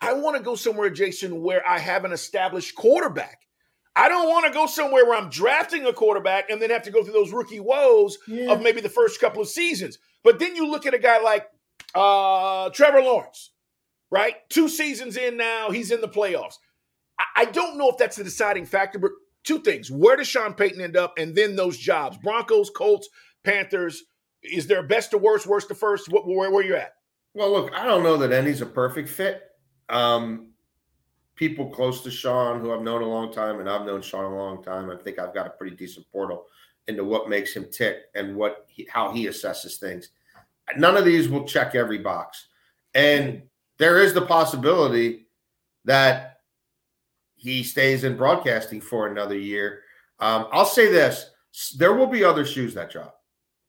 I 0.00 0.12
want 0.12 0.36
to 0.36 0.42
go 0.42 0.54
somewhere, 0.54 0.88
Jason, 0.88 1.42
where 1.42 1.66
I 1.66 1.78
have 1.78 2.04
an 2.04 2.12
established 2.12 2.76
quarterback. 2.76 3.40
I 3.96 4.08
don't 4.08 4.28
want 4.28 4.46
to 4.46 4.52
go 4.52 4.66
somewhere 4.66 5.04
where 5.04 5.18
I'm 5.18 5.30
drafting 5.30 5.86
a 5.86 5.92
quarterback 5.92 6.50
and 6.50 6.62
then 6.62 6.70
have 6.70 6.82
to 6.82 6.90
go 6.90 7.02
through 7.02 7.14
those 7.14 7.32
rookie 7.32 7.60
woes 7.60 8.18
yeah. 8.28 8.52
of 8.52 8.62
maybe 8.62 8.80
the 8.80 8.88
first 8.88 9.20
couple 9.20 9.42
of 9.42 9.48
seasons. 9.48 9.98
But 10.22 10.38
then 10.38 10.54
you 10.54 10.70
look 10.70 10.86
at 10.86 10.94
a 10.94 10.98
guy 10.98 11.20
like 11.20 11.46
uh, 11.94 12.70
Trevor 12.70 13.00
Lawrence, 13.00 13.50
right? 14.10 14.36
Two 14.50 14.68
seasons 14.68 15.16
in 15.16 15.36
now, 15.36 15.70
he's 15.70 15.90
in 15.90 16.00
the 16.00 16.08
playoffs. 16.08 16.58
I 17.36 17.44
don't 17.46 17.78
know 17.78 17.88
if 17.88 17.96
that's 17.96 18.16
the 18.16 18.24
deciding 18.24 18.66
factor, 18.66 18.98
but 18.98 19.10
two 19.44 19.60
things. 19.60 19.90
Where 19.90 20.16
does 20.16 20.26
Sean 20.26 20.54
Payton 20.54 20.80
end 20.80 20.96
up? 20.96 21.14
And 21.18 21.34
then 21.34 21.56
those 21.56 21.78
jobs 21.78 22.18
Broncos, 22.18 22.70
Colts, 22.70 23.08
Panthers. 23.44 24.04
Is 24.42 24.66
there 24.66 24.82
best 24.82 25.10
to 25.10 25.18
worst, 25.18 25.46
worst 25.46 25.68
to 25.68 25.74
first? 25.74 26.08
What, 26.10 26.26
where, 26.26 26.50
where 26.50 26.64
you 26.64 26.76
at? 26.76 26.92
Well, 27.34 27.50
look, 27.50 27.72
I 27.74 27.84
don't 27.84 28.02
know 28.02 28.16
that 28.18 28.32
any's 28.32 28.60
a 28.60 28.66
perfect 28.66 29.08
fit. 29.08 29.42
Um, 29.88 30.50
people 31.34 31.68
close 31.68 32.02
to 32.02 32.10
Sean, 32.10 32.60
who 32.60 32.72
I've 32.72 32.82
known 32.82 33.02
a 33.02 33.08
long 33.08 33.32
time, 33.32 33.60
and 33.60 33.68
I've 33.68 33.86
known 33.86 34.02
Sean 34.02 34.24
a 34.24 34.36
long 34.36 34.62
time, 34.62 34.90
I 34.90 34.96
think 34.96 35.18
I've 35.18 35.34
got 35.34 35.46
a 35.46 35.50
pretty 35.50 35.76
decent 35.76 36.10
portal 36.10 36.46
into 36.88 37.04
what 37.04 37.28
makes 37.28 37.54
him 37.54 37.66
tick 37.70 38.04
and 38.14 38.34
what 38.34 38.66
he, 38.68 38.86
how 38.90 39.12
he 39.12 39.26
assesses 39.26 39.76
things. 39.76 40.10
None 40.76 40.96
of 40.96 41.04
these 41.04 41.28
will 41.28 41.44
check 41.44 41.74
every 41.74 41.98
box, 41.98 42.48
and 42.94 43.42
there 43.78 44.02
is 44.02 44.14
the 44.14 44.22
possibility 44.22 45.26
that 45.84 46.35
he 47.36 47.62
stays 47.62 48.04
in 48.04 48.16
broadcasting 48.16 48.80
for 48.80 49.06
another 49.06 49.38
year. 49.38 49.82
Um, 50.18 50.48
I'll 50.52 50.64
say 50.64 50.90
this: 50.90 51.30
there 51.76 51.94
will 51.94 52.06
be 52.06 52.24
other 52.24 52.44
shoes 52.44 52.74
that 52.74 52.90
drop. 52.90 53.20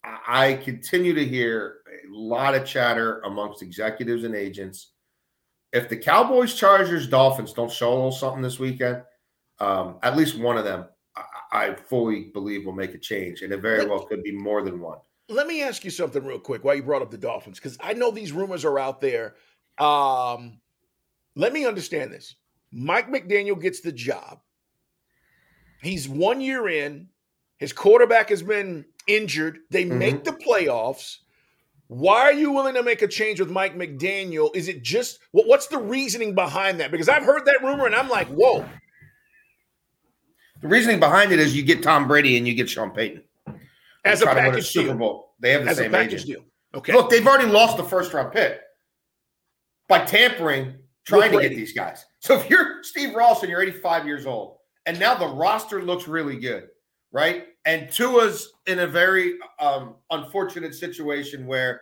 I, 0.04 0.48
I 0.48 0.54
continue 0.56 1.14
to 1.14 1.26
hear 1.26 1.78
a 1.88 2.16
lot 2.16 2.56
of 2.56 2.66
chatter 2.66 3.20
amongst 3.22 3.62
executives 3.62 4.24
and 4.24 4.36
agents. 4.36 4.92
If 5.74 5.90
the 5.90 5.98
Cowboys, 5.98 6.54
Chargers, 6.54 7.08
Dolphins 7.08 7.54
don't 7.54 7.72
show 7.72 7.90
a 7.90 7.94
little 7.94 8.12
something 8.12 8.42
this 8.42 8.58
weekend, 8.58 9.04
um, 9.60 9.98
at 10.02 10.16
least 10.16 10.40
one 10.40 10.58
of 10.58 10.64
them, 10.64 10.86
I, 11.16 11.24
I 11.52 11.76
fully 11.76 12.32
believe 12.34 12.66
will 12.66 12.74
make 12.74 12.94
a 12.94 12.98
change, 12.98 13.42
and 13.42 13.52
it 13.52 13.62
very 13.62 13.86
well 13.86 14.06
could 14.06 14.24
be 14.24 14.32
more 14.32 14.64
than 14.64 14.80
one. 14.80 15.00
Let 15.30 15.46
me 15.46 15.62
ask 15.62 15.84
you 15.84 15.92
something 15.92 16.24
real 16.24 16.40
quick. 16.40 16.64
Why 16.64 16.76
you 16.76 16.84
brought 16.84 17.02
up 17.02 17.12
the 17.12 17.18
Dolphins? 17.18 17.60
Because 17.60 17.78
I 17.82 17.92
know 17.92 18.12
these 18.12 18.32
rumors 18.32 18.64
are 18.64 18.80
out 18.80 19.02
there. 19.02 19.36
Um, 19.78 20.62
let 21.36 21.52
me 21.52 21.66
understand 21.66 22.14
this. 22.14 22.36
Mike 22.72 23.10
McDaniel 23.10 23.60
gets 23.60 23.82
the 23.82 23.92
job. 23.92 24.40
He's 25.82 26.08
one 26.08 26.42
year 26.42 26.68
in. 26.68 27.08
His 27.58 27.74
quarterback 27.74 28.30
has 28.30 28.44
been 28.44 28.86
injured. 29.08 29.60
They 29.72 29.86
mm-hmm. 29.86 29.98
make 29.98 30.24
the 30.24 30.32
playoffs. 30.32 31.18
Why 31.88 32.22
are 32.22 32.34
you 32.34 32.52
willing 32.52 32.76
to 32.76 32.84
make 32.84 33.02
a 33.02 33.08
change 33.08 33.40
with 33.40 33.50
Mike 33.50 33.76
McDaniel? 33.76 34.54
Is 34.56 34.68
it 34.68 34.84
just 34.84 35.20
what, 35.32 35.48
what's 35.48 35.68
the 35.68 35.78
reasoning 35.78 36.36
behind 36.36 36.80
that? 36.80 36.92
Because 36.92 37.08
I've 37.08 37.24
heard 37.24 37.46
that 37.46 37.64
rumor 37.64 37.86
and 37.86 37.96
I'm 37.96 38.10
like, 38.10 38.28
whoa. 38.28 38.66
The 40.62 40.68
reasoning 40.68 41.00
behind 41.00 41.32
it 41.32 41.40
is 41.40 41.56
you 41.56 41.64
get 41.64 41.82
Tom 41.82 42.08
Brady 42.08 42.38
and 42.38 42.48
you 42.48 42.56
get 42.56 42.70
Sean 42.70 42.92
Payton. 42.92 43.24
As 44.04 44.22
a 44.22 44.26
package 44.26 44.60
a 44.60 44.64
Super 44.64 44.96
Bowl. 44.96 45.36
They 45.40 45.52
have 45.52 45.64
the 45.64 45.70
As 45.70 45.78
same 45.78 45.96
agent. 45.96 46.26
Deal. 46.26 46.44
Okay. 46.74 46.94
Look, 46.94 47.10
they've 47.10 47.26
already 47.26 47.50
lost 47.50 47.78
the 47.78 47.84
first 47.84 48.14
round 48.14 48.34
pick 48.34 48.60
by 49.88 50.04
tampering 50.04 50.76
trying 51.06 51.32
to 51.32 51.42
get 51.42 51.50
these 51.50 51.74
guys. 51.74 52.06
So 52.20 52.36
if 52.36 52.50
you're 52.50 52.84
Steve 52.84 53.16
Ross 53.16 53.42
and 53.42 53.50
you're 53.50 53.62
85 53.62 54.06
years 54.06 54.26
old, 54.26 54.58
and 54.86 55.00
now 55.00 55.16
the 55.16 55.28
roster 55.28 55.82
looks 55.82 56.08
really 56.08 56.38
good, 56.38 56.70
right? 57.12 57.48
And 57.66 57.92
Tua's 57.92 58.54
in 58.66 58.80
a 58.80 58.88
very 58.88 59.36
um, 59.60 59.96
unfortunate 60.10 60.74
situation 60.74 61.46
where 61.46 61.82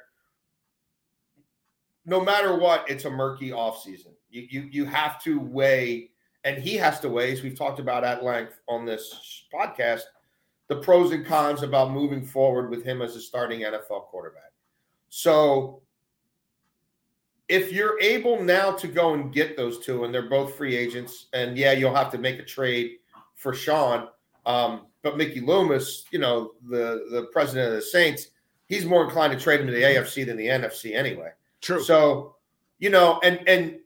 no 2.05 2.23
matter 2.23 2.57
what, 2.57 2.89
it's 2.89 3.05
a 3.05 3.09
murky 3.09 3.49
offseason. 3.49 4.13
You, 4.29 4.47
you 4.49 4.69
you 4.71 4.85
have 4.85 5.21
to 5.23 5.39
weigh, 5.39 6.11
and 6.43 6.57
he 6.57 6.75
has 6.75 6.99
to 7.01 7.09
weigh, 7.09 7.31
as 7.31 7.41
we've 7.41 7.57
talked 7.57 7.79
about 7.79 8.03
at 8.03 8.23
length 8.23 8.59
on 8.67 8.85
this 8.85 9.45
podcast, 9.53 10.01
the 10.67 10.77
pros 10.77 11.11
and 11.11 11.25
cons 11.25 11.63
about 11.63 11.91
moving 11.91 12.23
forward 12.23 12.69
with 12.69 12.83
him 12.83 13.01
as 13.01 13.15
a 13.15 13.21
starting 13.21 13.61
NFL 13.61 14.05
quarterback. 14.05 14.51
So 15.09 15.81
if 17.47 17.71
you're 17.71 17.99
able 18.01 18.41
now 18.41 18.71
to 18.71 18.87
go 18.87 19.13
and 19.13 19.31
get 19.33 19.55
those 19.55 19.79
two, 19.79 20.03
and 20.03 20.13
they're 20.13 20.29
both 20.29 20.55
free 20.55 20.75
agents, 20.75 21.27
and 21.33 21.57
yeah, 21.57 21.71
you'll 21.73 21.93
have 21.93 22.11
to 22.11 22.17
make 22.17 22.39
a 22.39 22.43
trade 22.43 22.97
for 23.35 23.53
Sean. 23.53 24.07
Um, 24.45 24.87
but 25.03 25.17
Mickey 25.17 25.41
Loomis, 25.41 26.05
you 26.11 26.19
know, 26.19 26.53
the 26.69 27.07
the 27.11 27.27
president 27.31 27.69
of 27.69 27.75
the 27.75 27.81
Saints, 27.81 28.29
he's 28.65 28.85
more 28.85 29.03
inclined 29.03 29.33
to 29.33 29.39
trade 29.39 29.59
him 29.59 29.67
to 29.67 29.73
the 29.73 29.83
AFC 29.83 30.25
than 30.25 30.37
the 30.37 30.47
NFC 30.47 30.95
anyway. 30.95 31.29
True. 31.61 31.83
So, 31.83 32.35
you 32.79 32.89
know, 32.89 33.19
and 33.23 33.47
and 33.47 33.79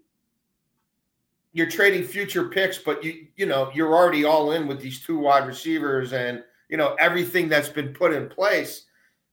you're 1.51 1.69
trading 1.69 2.03
future 2.03 2.47
picks, 2.47 2.77
but 2.77 3.03
you 3.03 3.27
you 3.35 3.45
know 3.45 3.71
you're 3.73 3.93
already 3.93 4.23
all 4.23 4.51
in 4.53 4.67
with 4.67 4.79
these 4.79 5.01
two 5.01 5.17
wide 5.17 5.47
receivers 5.47 6.13
and 6.13 6.43
you 6.69 6.77
know 6.77 6.95
everything 6.99 7.49
that's 7.49 7.69
been 7.69 7.93
put 7.93 8.13
in 8.13 8.29
place. 8.29 8.85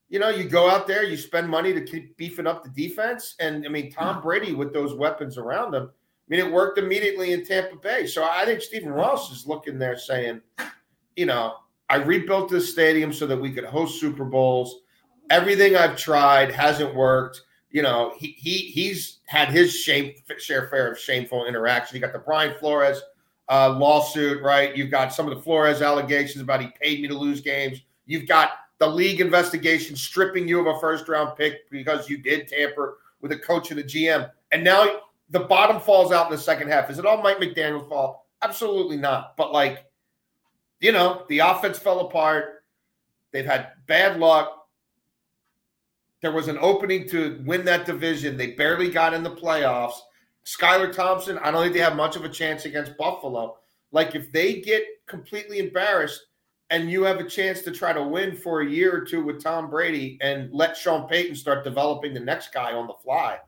You 0.09 0.19
know, 0.19 0.29
you 0.29 0.45
go 0.45 0.69
out 0.69 0.87
there, 0.87 1.03
you 1.03 1.17
spend 1.17 1.49
money 1.49 1.73
to 1.73 1.81
keep 1.81 2.15
beefing 2.17 2.47
up 2.47 2.63
the 2.63 2.69
defense, 2.69 3.35
and 3.39 3.65
I 3.65 3.69
mean 3.69 3.91
Tom 3.91 4.21
Brady 4.21 4.53
with 4.53 4.73
those 4.73 4.93
weapons 4.93 5.37
around 5.37 5.73
him. 5.73 5.83
I 5.83 6.25
mean, 6.29 6.39
it 6.45 6.51
worked 6.51 6.77
immediately 6.77 7.33
in 7.33 7.45
Tampa 7.45 7.77
Bay. 7.77 8.05
So 8.07 8.23
I 8.29 8.45
think 8.45 8.61
Stephen 8.61 8.89
Ross 8.89 9.31
is 9.31 9.47
looking 9.47 9.79
there 9.79 9.97
saying, 9.97 10.41
you 11.15 11.25
know, 11.25 11.55
I 11.89 11.97
rebuilt 11.97 12.49
this 12.49 12.69
stadium 12.71 13.13
so 13.13 13.27
that 13.27 13.39
we 13.39 13.51
could 13.51 13.63
host 13.63 13.99
Super 13.99 14.25
Bowls. 14.25 14.81
Everything 15.29 15.75
I've 15.75 15.97
tried 15.97 16.51
hasn't 16.51 16.93
worked 16.95 17.43
you 17.69 17.81
know, 17.81 18.13
he 18.17 18.35
he 18.37 18.57
he's 18.57 19.19
had 19.25 19.49
his 19.49 19.75
shame 19.75 20.13
share 20.37 20.67
fair 20.69 20.91
of 20.91 20.99
shameful 20.99 21.45
interaction. 21.45 21.95
You 21.95 22.01
got 22.01 22.13
the 22.13 22.19
Brian 22.19 22.57
Flores 22.59 23.01
uh, 23.49 23.77
lawsuit, 23.77 24.41
right? 24.41 24.75
You've 24.75 24.91
got 24.91 25.13
some 25.13 25.27
of 25.27 25.35
the 25.35 25.41
Flores 25.41 25.81
allegations 25.81 26.41
about 26.41 26.61
he 26.61 26.69
paid 26.81 27.01
me 27.01 27.07
to 27.07 27.17
lose 27.17 27.41
games. 27.41 27.81
You've 28.05 28.27
got 28.27 28.51
the 28.79 28.87
league 28.87 29.21
investigation 29.21 29.95
stripping 29.95 30.47
you 30.47 30.59
of 30.59 30.75
a 30.75 30.79
first 30.79 31.07
round 31.07 31.37
pick 31.37 31.69
because 31.69 32.09
you 32.09 32.17
did 32.17 32.47
tamper 32.47 32.99
with 33.21 33.31
a 33.31 33.39
coach 33.39 33.71
and 33.71 33.79
a 33.79 33.83
GM. 33.83 34.29
And 34.51 34.63
now 34.63 35.01
the 35.29 35.41
bottom 35.41 35.79
falls 35.79 36.11
out 36.11 36.27
in 36.27 36.31
the 36.31 36.41
second 36.41 36.69
half. 36.69 36.89
Is 36.89 36.99
it 36.99 37.05
all 37.05 37.21
Mike 37.21 37.39
McDaniel's 37.39 37.87
fault? 37.87 38.23
Absolutely 38.41 38.97
not. 38.97 39.35
But 39.35 39.51
like, 39.51 39.85
you 40.79 40.91
know, 40.91 41.23
the 41.27 41.39
offense 41.39 41.79
fell 41.79 42.01
apart. 42.01 42.63
They've 43.31 43.45
had 43.45 43.71
bad 43.87 44.19
luck. 44.19 44.67
There 46.21 46.31
was 46.31 46.47
an 46.47 46.57
opening 46.59 47.07
to 47.09 47.41
win 47.45 47.65
that 47.65 47.85
division. 47.85 48.37
They 48.37 48.51
barely 48.51 48.89
got 48.89 49.13
in 49.13 49.23
the 49.23 49.35
playoffs. 49.35 49.99
Skylar 50.45 50.93
Thompson, 50.93 51.37
I 51.39 51.51
don't 51.51 51.61
think 51.61 51.73
they 51.73 51.79
have 51.79 51.95
much 51.95 52.15
of 52.15 52.23
a 52.23 52.29
chance 52.29 52.65
against 52.65 52.97
Buffalo. 52.97 53.57
Like 53.91 54.15
if 54.15 54.31
they 54.31 54.61
get 54.61 54.83
completely 55.05 55.59
embarrassed 55.59 56.27
and 56.69 56.91
you 56.91 57.03
have 57.03 57.17
a 57.17 57.23
chance 57.23 57.61
to 57.61 57.71
try 57.71 57.93
to 57.93 58.03
win 58.03 58.35
for 58.35 58.61
a 58.61 58.69
year 58.69 58.95
or 58.95 59.01
two 59.01 59.23
with 59.23 59.41
Tom 59.41 59.69
Brady 59.69 60.17
and 60.21 60.53
let 60.53 60.75
Sean 60.75 61.07
Payton 61.07 61.35
start 61.35 61.63
developing 61.63 62.13
the 62.13 62.19
next 62.19 62.53
guy 62.53 62.73
on 62.73 62.87
the 62.87 62.93
fly. 63.03 63.39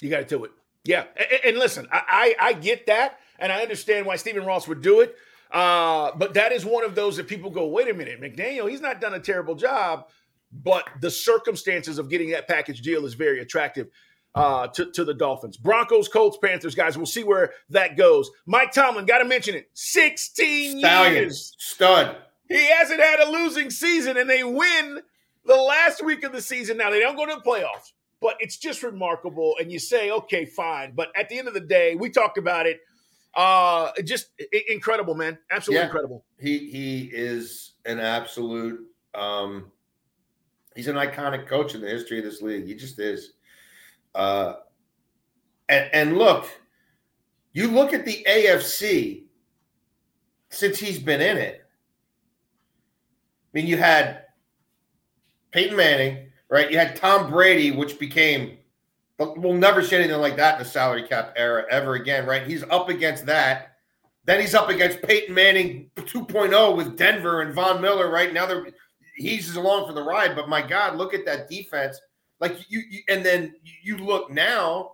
You 0.00 0.10
got 0.10 0.18
to 0.18 0.24
do 0.24 0.44
it. 0.44 0.50
Yeah. 0.84 1.04
And, 1.16 1.40
and 1.44 1.58
listen, 1.58 1.86
I, 1.90 2.34
I, 2.40 2.48
I 2.48 2.52
get 2.54 2.86
that. 2.86 3.18
And 3.38 3.50
I 3.50 3.62
understand 3.62 4.04
why 4.04 4.16
Stephen 4.16 4.44
Ross 4.44 4.68
would 4.68 4.82
do 4.82 5.00
it. 5.00 5.16
Uh, 5.50 6.12
but 6.16 6.34
that 6.34 6.52
is 6.52 6.64
one 6.64 6.84
of 6.84 6.94
those 6.94 7.16
that 7.16 7.26
people 7.26 7.50
go, 7.50 7.66
wait 7.66 7.88
a 7.88 7.94
minute, 7.94 8.20
McDaniel, 8.20 8.70
he's 8.70 8.82
not 8.82 9.00
done 9.00 9.14
a 9.14 9.20
terrible 9.20 9.54
job 9.54 10.06
but 10.52 10.88
the 11.00 11.10
circumstances 11.10 11.98
of 11.98 12.08
getting 12.08 12.30
that 12.30 12.48
package 12.48 12.80
deal 12.80 13.04
is 13.04 13.14
very 13.14 13.40
attractive 13.40 13.88
uh, 14.34 14.68
to, 14.68 14.90
to 14.92 15.04
the 15.04 15.14
Dolphins. 15.14 15.56
Broncos, 15.56 16.08
Colts, 16.08 16.38
Panthers, 16.42 16.74
guys. 16.74 16.96
We'll 16.96 17.06
see 17.06 17.24
where 17.24 17.52
that 17.70 17.96
goes. 17.96 18.30
Mike 18.46 18.72
Tomlin, 18.72 19.06
got 19.06 19.18
to 19.18 19.24
mention 19.24 19.54
it. 19.54 19.70
16 19.74 20.78
Stallions, 20.78 21.16
years. 21.16 21.56
Stud. 21.58 22.16
He 22.48 22.66
hasn't 22.70 23.00
had 23.00 23.20
a 23.20 23.30
losing 23.30 23.70
season, 23.70 24.16
and 24.16 24.28
they 24.28 24.44
win 24.44 25.00
the 25.44 25.56
last 25.56 26.04
week 26.04 26.24
of 26.24 26.32
the 26.32 26.42
season. 26.42 26.76
Now, 26.76 26.90
they 26.90 27.00
don't 27.00 27.16
go 27.16 27.26
to 27.26 27.36
the 27.36 27.48
playoffs, 27.48 27.92
but 28.20 28.36
it's 28.40 28.56
just 28.56 28.82
remarkable. 28.82 29.54
And 29.60 29.70
you 29.70 29.78
say, 29.78 30.10
okay, 30.10 30.44
fine. 30.44 30.92
But 30.94 31.08
at 31.16 31.28
the 31.28 31.38
end 31.38 31.48
of 31.48 31.54
the 31.54 31.60
day, 31.60 31.94
we 31.94 32.10
talked 32.10 32.38
about 32.38 32.66
it. 32.66 32.80
Uh, 33.34 33.92
just 34.04 34.30
incredible, 34.68 35.14
man. 35.14 35.38
Absolutely 35.52 35.80
yeah. 35.80 35.86
incredible. 35.86 36.24
He 36.40 36.68
he 36.68 37.10
is 37.12 37.74
an 37.84 38.00
absolute 38.00 38.80
um 39.14 39.70
He's 40.76 40.88
an 40.88 40.96
iconic 40.96 41.46
coach 41.46 41.74
in 41.74 41.80
the 41.80 41.88
history 41.88 42.18
of 42.18 42.24
this 42.24 42.42
league. 42.42 42.66
He 42.66 42.74
just 42.74 42.98
is. 42.98 43.32
Uh, 44.14 44.54
and, 45.68 45.90
and 45.92 46.18
look, 46.18 46.46
you 47.52 47.68
look 47.68 47.92
at 47.92 48.04
the 48.04 48.24
AFC 48.28 49.24
since 50.50 50.78
he's 50.78 50.98
been 50.98 51.20
in 51.20 51.36
it. 51.36 51.64
I 53.52 53.58
mean, 53.58 53.66
you 53.66 53.76
had 53.76 54.24
Peyton 55.52 55.76
Manning, 55.76 56.30
right? 56.48 56.70
You 56.70 56.78
had 56.78 56.96
Tom 56.96 57.30
Brady, 57.30 57.70
which 57.70 57.98
became 57.98 58.58
we'll 59.18 59.54
never 59.54 59.82
see 59.82 59.96
anything 59.96 60.20
like 60.20 60.36
that 60.36 60.54
in 60.54 60.58
the 60.60 60.64
salary 60.64 61.02
cap 61.02 61.34
era 61.36 61.66
ever 61.70 61.94
again, 61.94 62.26
right? 62.26 62.46
He's 62.46 62.62
up 62.64 62.88
against 62.88 63.26
that. 63.26 63.76
Then 64.24 64.40
he's 64.40 64.54
up 64.54 64.68
against 64.68 65.02
Peyton 65.02 65.34
Manning 65.34 65.90
2.0 65.96 66.76
with 66.76 66.96
Denver 66.96 67.42
and 67.42 67.54
Von 67.54 67.80
Miller, 67.82 68.10
right? 68.10 68.32
Now 68.32 68.46
they're 68.46 68.66
he's 69.16 69.54
along 69.56 69.86
for 69.86 69.92
the 69.92 70.02
ride. 70.02 70.34
But 70.34 70.48
my 70.48 70.66
God, 70.66 70.96
look 70.96 71.14
at 71.14 71.24
that 71.26 71.48
defense. 71.48 72.00
Like 72.40 72.70
you, 72.70 72.82
you 72.88 73.00
and 73.08 73.24
then 73.24 73.54
you 73.82 73.98
look 73.98 74.30
now 74.30 74.92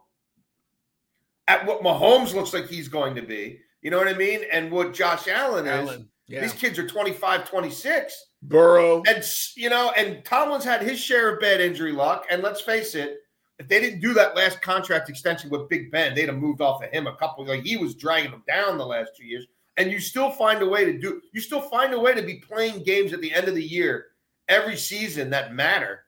at 1.49 1.65
what 1.65 1.83
Mahomes 1.83 2.35
looks 2.35 2.53
like 2.53 2.67
he's 2.67 2.89
going 2.89 3.15
to 3.15 3.23
be. 3.23 3.61
You 3.83 3.91
know 3.91 3.99
what 3.99 4.09
I 4.09 4.15
mean? 4.15 4.41
And 4.51 4.71
what 4.71 4.95
Josh 4.95 5.29
Allen 5.29 5.67
is. 5.67 6.05
Yeah. 6.29 6.41
These 6.41 6.55
kids 6.55 6.77
are 6.79 6.89
25, 6.89 7.49
26. 7.49 8.25
Burrow. 8.43 9.03
And 9.07 9.25
you 9.57 9.71
know, 9.71 9.93
and 9.97 10.25
Tomlin's 10.25 10.65
had 10.65 10.83
his 10.83 10.99
share 10.99 11.35
of 11.35 11.41
bad 11.41 11.61
injury 11.61 11.93
luck. 11.93 12.27
And 12.31 12.43
let's 12.43 12.61
face 12.61 12.97
it, 12.97 13.19
if 13.59 13.69
they 13.69 13.81
didn't 13.81 14.01
do 14.01 14.13
that 14.15 14.37
last 14.37 14.61
contract 14.61 15.09
extension 15.09 15.51
with 15.51 15.69
Big 15.69 15.91
Ben, 15.91 16.15
they'd 16.15 16.29
have 16.29 16.39
moved 16.39 16.61
off 16.61 16.83
of 16.83 16.91
him 16.91 17.07
a 17.07 17.17
couple. 17.17 17.47
Like 17.47 17.63
he 17.63 17.77
was 17.77 17.95
dragging 17.95 18.33
them 18.33 18.43
down 18.49 18.77
the 18.77 18.87
last 18.87 19.13
two 19.17 19.25
years. 19.25 19.47
And 19.77 19.91
you 19.91 20.01
still 20.01 20.31
find 20.31 20.63
a 20.63 20.69
way 20.69 20.85
to 20.85 20.99
do. 20.99 21.21
You 21.33 21.41
still 21.41 21.61
find 21.61 21.93
a 21.93 22.01
way 22.01 22.15
to 22.15 22.23
be 22.23 22.37
playing 22.37 22.83
games 22.83 23.13
at 23.13 23.21
the 23.21 23.33
end 23.33 23.47
of 23.47 23.55
the 23.55 23.63
year 23.63 24.07
every 24.49 24.77
season 24.77 25.31
that 25.31 25.55
matter, 25.55 26.06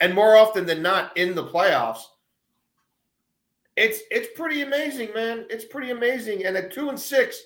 and 0.00 0.14
more 0.14 0.36
often 0.36 0.66
than 0.66 0.82
not 0.82 1.16
in 1.16 1.34
the 1.34 1.46
playoffs. 1.46 2.02
It's 3.76 4.00
it's 4.10 4.28
pretty 4.36 4.62
amazing, 4.62 5.12
man. 5.14 5.46
It's 5.48 5.64
pretty 5.64 5.90
amazing. 5.90 6.44
And 6.44 6.56
at 6.56 6.72
two 6.72 6.88
and 6.88 6.98
six, 6.98 7.42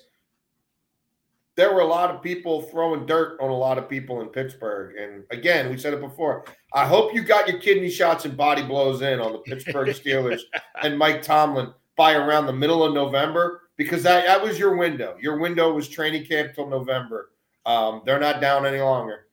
there 1.55 1.73
were 1.73 1.81
a 1.81 1.87
lot 1.87 2.11
of 2.11 2.21
people 2.21 2.63
throwing 2.63 3.05
dirt 3.05 3.39
on 3.39 3.49
a 3.49 3.55
lot 3.55 3.77
of 3.77 3.89
people 3.89 4.21
in 4.21 4.27
Pittsburgh. 4.27 4.97
And 4.97 5.23
again, 5.31 5.69
we 5.69 5.77
said 5.77 5.93
it 5.93 6.01
before. 6.01 6.45
I 6.73 6.85
hope 6.85 7.13
you 7.13 7.21
got 7.21 7.47
your 7.47 7.59
kidney 7.59 7.89
shots 7.89 8.25
and 8.25 8.35
body 8.35 8.63
blows 8.63 9.01
in 9.01 9.19
on 9.19 9.31
the 9.31 9.39
Pittsburgh 9.39 9.87
Steelers 9.89 10.41
and 10.83 10.97
Mike 10.97 11.21
Tomlin 11.21 11.73
by 11.95 12.13
around 12.13 12.45
the 12.45 12.53
middle 12.53 12.83
of 12.83 12.93
November 12.93 13.61
because 13.77 14.03
that, 14.03 14.25
that 14.25 14.41
was 14.41 14.59
your 14.59 14.75
window. 14.75 15.15
Your 15.21 15.37
window 15.37 15.73
was 15.73 15.87
training 15.87 16.25
camp 16.25 16.53
till 16.55 16.67
November. 16.67 17.31
Um, 17.65 18.01
they're 18.05 18.19
not 18.19 18.41
down 18.41 18.65
any 18.65 18.81
longer. 18.81 19.27